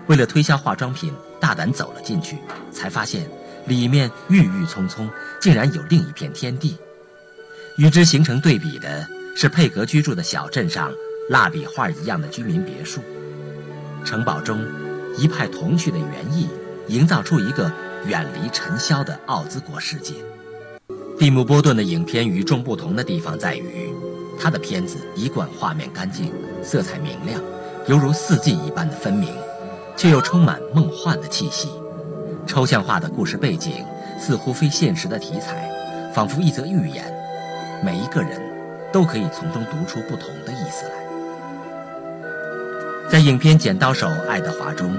[0.07, 2.39] 为了推销化妆品，大胆走了进去，
[2.73, 3.29] 才发现
[3.67, 5.07] 里面郁郁葱葱，
[5.39, 6.79] 竟然有另一片天地。
[7.77, 9.07] 与之形成对比的
[9.37, 10.91] 是佩格居住的小镇上
[11.29, 13.03] 蜡笔画一样的居民别墅，
[14.07, 14.67] 城堡中
[15.19, 16.49] 一派童趣的园艺。
[16.91, 17.71] 营造出一个
[18.05, 20.13] 远离尘嚣的奥兹国世界。
[21.17, 23.95] 蒂姆·波顿的影片与众不同的地方在于，
[24.41, 26.33] 他的片子一贯画面干净、
[26.65, 27.41] 色彩明亮，
[27.87, 29.29] 犹如四季一般的分明，
[29.97, 31.69] 却又充满梦幻的气息。
[32.45, 33.85] 抽象化的故事背景
[34.19, 35.71] 似乎非现实的题材，
[36.13, 37.05] 仿佛一则寓言，
[37.85, 38.43] 每一个人
[38.93, 40.93] 都可以从中读出不同的意思来。
[43.09, 44.93] 在影片《剪刀手爱德华》中。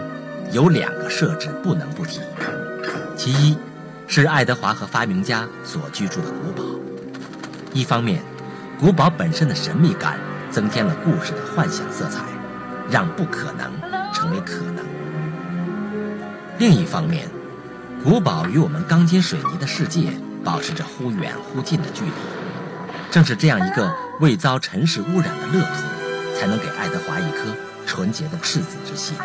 [0.51, 2.19] 有两个设置不能不提，
[3.15, 3.57] 其一
[4.05, 6.63] 是爱德华和发明家所居住的古堡。
[7.71, 8.21] 一方面，
[8.77, 12.21] 古堡本身的神秘感增添了故事的幻想色彩，
[12.89, 13.71] 让不可能
[14.13, 14.83] 成为可能；
[16.59, 17.29] 另一方面，
[18.03, 20.11] 古堡与我们钢筋水泥的世界
[20.43, 22.11] 保持着忽远忽近的距离。
[23.09, 23.89] 正是这样一个
[24.19, 29.15] 未遭尘世污染的乐土，才能给爱德华一颗纯洁的赤子之心。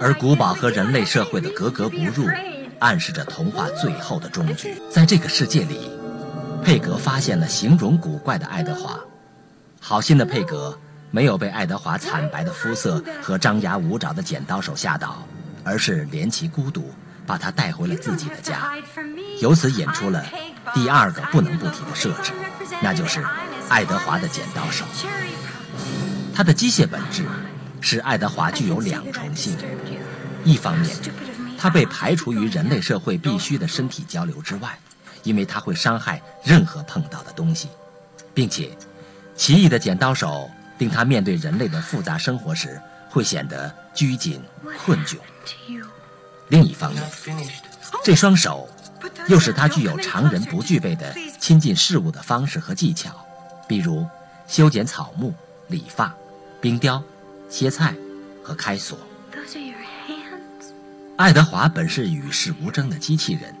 [0.00, 2.26] 而古堡和人类社会的格格不入，
[2.78, 4.80] 暗示着童话最后的终局。
[4.90, 5.90] 在这个世界里，
[6.62, 8.98] 佩格发现了形容古怪的爱德华。
[9.80, 10.78] 好心的佩格
[11.10, 15.26] 没有被爱德华惨白的肤色和张牙舞爪的剪刀手吓倒，
[15.64, 16.92] 而是怜其孤独，
[17.26, 18.72] 把他带回了自己的家。
[19.40, 20.24] 由此引出了
[20.74, 22.32] 第二个不能不提的设置，
[22.82, 23.24] 那就是
[23.68, 24.84] 爱德华的剪刀手。
[26.32, 27.24] 他的机械本质。
[27.80, 29.56] 使爱德华具有两重性：
[30.44, 30.96] 一方面，
[31.58, 34.78] 他被排除于人类社会必须的身体交流之外，
[35.22, 37.68] 因为他会伤害任何碰到的东西，
[38.34, 38.70] 并且，
[39.36, 44.42] 奇异的剪刀手令他面对人类的复杂生活时会显得拘谨
[44.84, 45.16] 困窘。
[46.48, 47.02] 另一方面，
[48.04, 48.68] 这双手
[49.28, 53.10] 又使他具有常人不具备的亲近事物的方式和技巧，
[53.66, 54.06] 比如
[54.46, 55.34] 修剪草木、
[55.68, 56.14] 理发、
[56.60, 57.02] 冰雕、
[57.48, 57.94] 切菜
[58.42, 58.98] 和开锁。
[61.16, 63.54] 爱德华本是与世无争的机器人，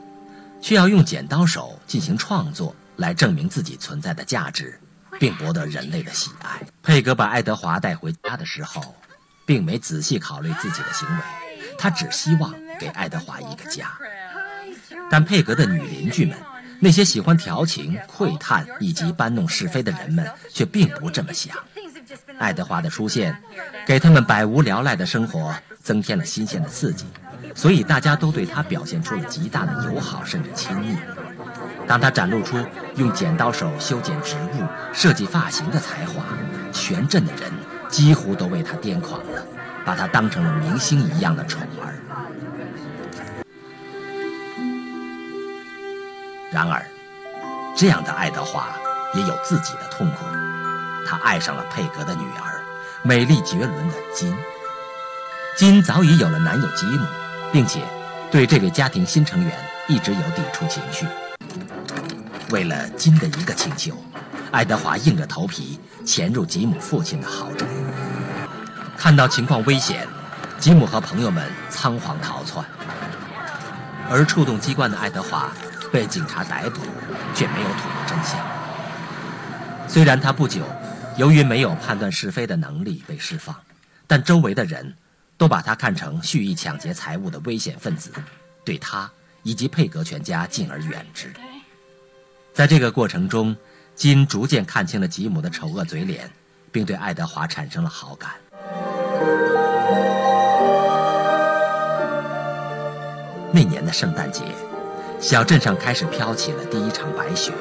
[0.60, 4.78] 却要用剪刀手进行创作来证明自己存在的价值，
[5.18, 6.60] 并博得人类的喜爱。
[6.82, 8.94] 佩格把爱德华带回家的时候，
[9.44, 11.22] 并没仔细考虑自己的行为，
[11.76, 13.90] 他只希望给爱德华一个家。
[15.10, 16.38] 但佩格的女邻居们，
[16.78, 21.56] 那些喜欢调情、窥探以及搬弄是非的人们，却并不这么想。
[22.38, 23.36] 爱德华的出现，
[23.86, 27.06] 给他们百无聊赖的生活增添了新鲜的刺激。
[27.54, 30.96] 所以大家都对他表现出了极大的友好，甚至亲昵。
[31.86, 32.56] 当他展露出
[32.96, 36.22] 用剪刀手修剪植物、设计发型的才华，
[36.72, 37.50] 全镇的人
[37.88, 39.42] 几乎都为他癫狂了，
[39.84, 41.94] 把他当成了明星一样的宠儿。
[46.50, 46.82] 然而，
[47.76, 48.68] 这样的爱德华
[49.14, 50.24] 也有自己的痛苦，
[51.08, 52.60] 他爱上了佩格的女儿，
[53.02, 54.36] 美丽绝伦的金。
[55.56, 57.06] 金早已有了男友吉姆。
[57.50, 57.80] 并且，
[58.30, 59.50] 对这位家庭新成员
[59.86, 61.06] 一直有抵触情绪。
[62.50, 63.96] 为了金的一个请求，
[64.50, 67.64] 爱德华硬着头皮潜入吉姆父亲的豪宅。
[68.98, 70.06] 看到情况危险，
[70.58, 72.62] 吉姆和朋友们仓皇逃窜。
[74.10, 75.50] 而触动机关的爱德华
[75.90, 76.82] 被警察逮捕，
[77.34, 78.38] 却没有吐露真相。
[79.88, 80.60] 虽然他不久
[81.18, 83.54] 由于没有判断是非的能力被释放，
[84.06, 84.94] 但周围的人。
[85.38, 88.10] 都把他看成蓄意抢劫财物的危险分子，
[88.64, 89.08] 对他
[89.44, 91.32] 以及佩格全家敬而远之。
[92.52, 93.56] 在这个过程中，
[93.94, 96.28] 金逐渐看清了吉姆的丑恶嘴脸，
[96.72, 98.32] 并对爱德华产生了好感。
[103.52, 104.42] 那年的圣诞节，
[105.20, 107.52] 小镇上开始飘起了第一场白雪。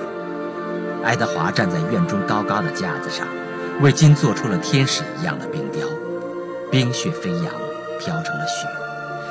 [1.03, 3.27] 爱德华站在院中高高的架子上，
[3.81, 5.87] 为金做出了天使一样的冰雕，
[6.71, 7.53] 冰雪飞扬。
[7.99, 8.67] 飘成了雪，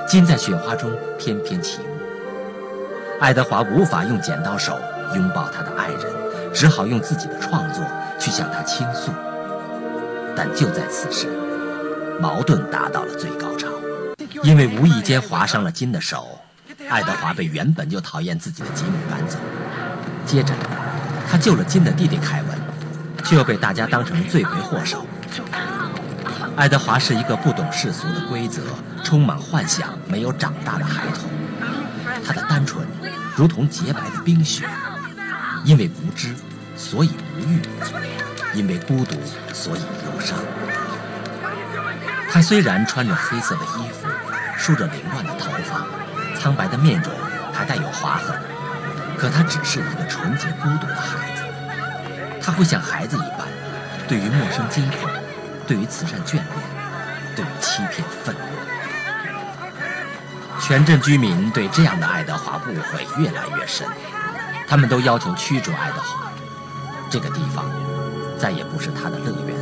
[0.09, 3.20] 金在雪花中翩翩起舞。
[3.20, 4.76] 爱德华无法用剪刀手
[5.14, 6.12] 拥抱他的爱人，
[6.53, 7.84] 只好用自己的创作
[8.18, 9.12] 去向他倾诉。
[10.34, 11.28] 但就在此时，
[12.20, 13.68] 矛盾达到了最高潮，
[14.42, 16.40] 因为无意间划伤了金的手，
[16.88, 19.38] 爱德华被原本就讨厌自己的吉姆赶走。
[20.26, 20.53] 接着，
[21.30, 22.55] 他救了金的弟弟凯文，
[23.27, 25.05] 却又被大家当成罪魁祸首。
[26.57, 28.62] 爱德华是一个不懂世俗的规则、
[29.03, 31.29] 充满幻想、没有长大的孩童。
[32.24, 32.87] 他的单纯
[33.35, 34.64] 如同洁白的冰雪，
[35.64, 36.35] 因为无知，
[36.77, 37.59] 所以无欲；
[38.55, 39.16] 因为孤独，
[39.53, 40.39] 所以忧伤。
[42.31, 44.07] 他虽然穿着黑色的衣服，
[44.57, 45.85] 梳着凌乱的头发，
[46.39, 47.12] 苍白的面容
[47.53, 48.35] 还带有划痕，
[49.18, 51.36] 可他只是一个纯洁孤独的孩子。
[52.47, 53.49] 他会像孩子一般，
[54.07, 55.11] 对于陌生惊恐。
[55.66, 56.47] 对于慈善眷恋，
[57.34, 58.40] 对于欺骗愤怒，
[60.61, 63.84] 全镇居民对这样的爱德华误会越来越深，
[64.68, 66.30] 他们都要求驱逐爱德华。
[67.11, 67.68] 这个地方
[68.38, 69.57] 再也不是他的乐园，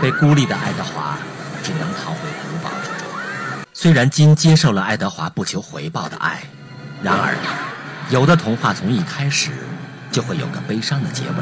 [0.00, 1.18] 被孤立的爱德华
[1.62, 3.06] 只能逃回古堡之中。
[3.74, 6.42] 虽然金接受了爱德华不求回报的爱，
[7.02, 7.34] 然而，
[8.08, 9.50] 有的童话从一开始
[10.10, 11.34] 就会有个悲伤的结尾，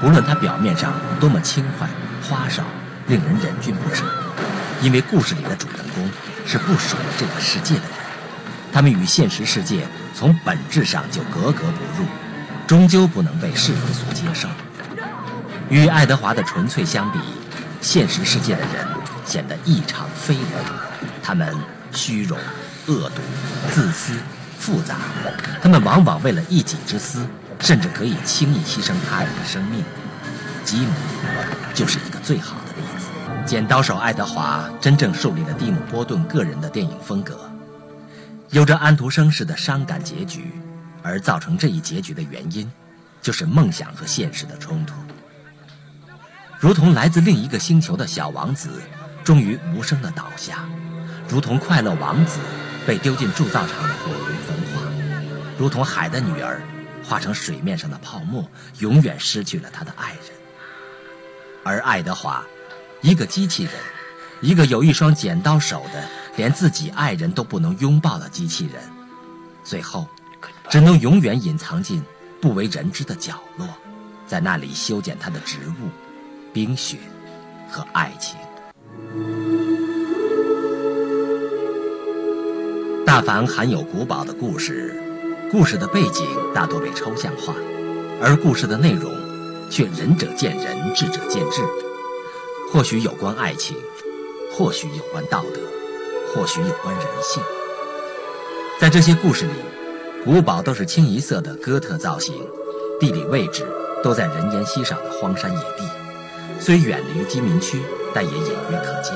[0.00, 1.88] 不论他表面上多么轻快
[2.22, 2.62] 花哨。
[3.06, 4.02] 令人忍俊不止，
[4.80, 6.10] 因为故事里的主人公
[6.46, 7.90] 是不属于这个世界的人，
[8.72, 12.08] 他们与现实世界从本质上就格格不入，
[12.66, 14.48] 终究不能被世人所接受。
[15.68, 17.18] 与爱德华的纯粹相比，
[17.82, 18.86] 现实世界的人
[19.26, 20.64] 显得异常非人，
[21.22, 21.54] 他们
[21.92, 22.38] 虚荣、
[22.86, 23.20] 恶毒、
[23.70, 24.14] 自私、
[24.58, 24.96] 复杂，
[25.62, 27.26] 他们往往为了一己之私，
[27.64, 29.82] 甚至可以轻易牺牲他人的生命。
[30.64, 30.92] 吉姆
[31.74, 33.06] 就是一个最好的例子。
[33.46, 37.50] 剪刀手爱德华真正树立了蒂姆·波顿个人的电影风格，
[38.50, 40.52] 有着安徒生式的伤感结局，
[41.02, 42.70] 而造成这一结局的原因，
[43.22, 44.94] 就是梦想和现实的冲突。
[46.60, 48.70] 如同来自另一个星球的小王子，
[49.22, 50.56] 终于无声的倒下；
[51.28, 52.38] 如同快乐王子
[52.86, 54.82] 被丢进铸造厂的火炉焚化；
[55.58, 56.62] 如同海的女儿
[57.06, 58.48] 化成水面上的泡沫
[58.78, 60.22] 永远失去了他的爱人。
[61.62, 62.44] 而爱德华
[63.00, 63.72] 一个机器人
[64.40, 68.82] 一个有一双剪刀手的连自己爱人都不能拥抱的机器人
[69.62, 70.06] 最后
[70.68, 72.02] 只能永远隐藏进
[72.40, 73.66] 不为人知的角落
[74.26, 75.88] 在那里修剪他的植物
[76.52, 76.98] 冰雪
[77.70, 78.38] 和爱情。
[83.14, 85.13] 大凡含有古堡的故事
[85.50, 87.54] 故事的背景大多被抽象化，
[88.20, 89.12] 而故事的内容
[89.70, 91.62] 却仁者见仁，智者见智。
[92.72, 93.76] 或许有关爱情，
[94.52, 95.60] 或许有关道德，
[96.32, 97.42] 或许有关人性。
[98.80, 99.52] 在这些故事里，
[100.24, 102.34] 古堡都是清一色的哥特造型，
[102.98, 103.64] 地理位置
[104.02, 105.88] 都在人烟稀少的荒山野地，
[106.58, 107.80] 虽远离居民区，
[108.12, 109.14] 但也隐约可见。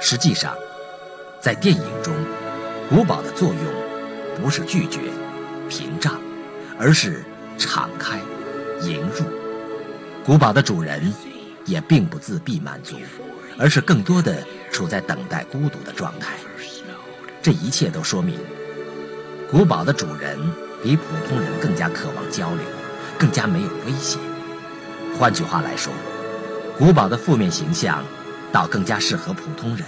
[0.00, 0.52] 实际上，
[1.40, 2.12] 在电影中，
[2.90, 3.77] 古堡的作用
[4.42, 5.00] 不是拒绝、
[5.68, 6.14] 屏障，
[6.78, 7.24] 而是
[7.56, 8.18] 敞开、
[8.82, 9.24] 迎入。
[10.24, 11.12] 古堡的主人
[11.64, 12.96] 也并不自闭满足，
[13.58, 16.34] 而是更多的处在等待孤独的状态。
[17.42, 18.38] 这一切都说明，
[19.50, 20.38] 古堡的主人
[20.82, 22.60] 比普通人更加渴望交流，
[23.18, 24.18] 更加没有威胁。
[25.18, 25.92] 换句话来说，
[26.78, 28.04] 古堡的负面形象
[28.52, 29.84] 倒更加适合普通人，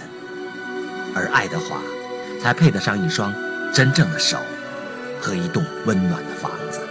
[1.13, 1.77] 而爱德华
[2.41, 3.33] 才配得上一双
[3.73, 4.37] 真正的手
[5.19, 6.81] 和一栋温暖的房子。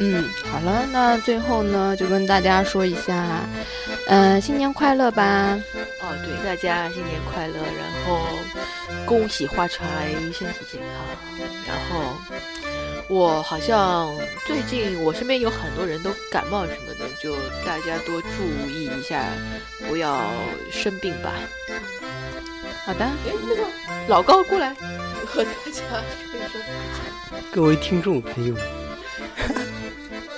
[0.00, 3.46] 嗯，好了，那最后呢，就跟大家说一下，
[4.08, 5.56] 嗯、新年快乐吧！
[6.00, 8.26] 哦，对，大家新年快乐，然后
[9.06, 11.46] 恭喜发财，身体健康。
[11.68, 12.16] 然后
[13.08, 14.12] 我好像
[14.44, 18.28] 最近我身边有很多人都感冒什么的，就大家多注
[18.68, 19.24] 意一下，
[19.88, 20.32] 不要
[20.72, 21.32] 生病吧。
[22.84, 23.12] 好的，哎，
[23.46, 23.62] 那个
[24.08, 24.74] 老高过来
[25.24, 26.00] 和大家说
[26.30, 27.40] 一声。
[27.52, 28.62] 各位听众朋友们，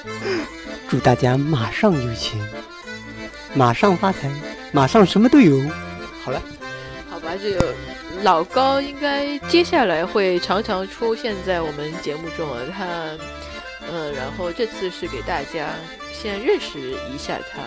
[0.86, 2.38] 祝大家马上有钱，
[3.54, 4.30] 马上发财，
[4.70, 5.62] 马上什么都有。
[6.22, 6.42] 好了，
[7.08, 7.74] 好吧，这个
[8.22, 12.60] 老高应该接下来会常常出现在我们节目中啊。
[12.76, 12.86] 他，
[13.90, 15.70] 嗯，然后这次是给大家
[16.14, 16.78] 先认识
[17.12, 17.60] 一下他，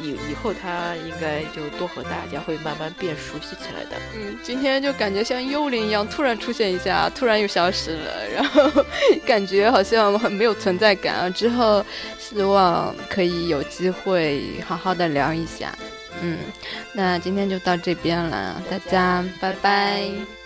[0.00, 3.96] 以以以后他应该就多和大家会慢慢变熟悉起来的。
[4.14, 8.84] 嗯，今天就感觉像幽灵一样，突然出现一下，突然又消失了，然后
[9.26, 11.28] 感觉好像很没有存在感啊。
[11.28, 11.84] 之后
[12.18, 15.76] 希望可以有机会好好的聊一下。
[16.22, 16.38] 嗯，
[16.92, 20.39] 那今天就到这边了，大家拜拜。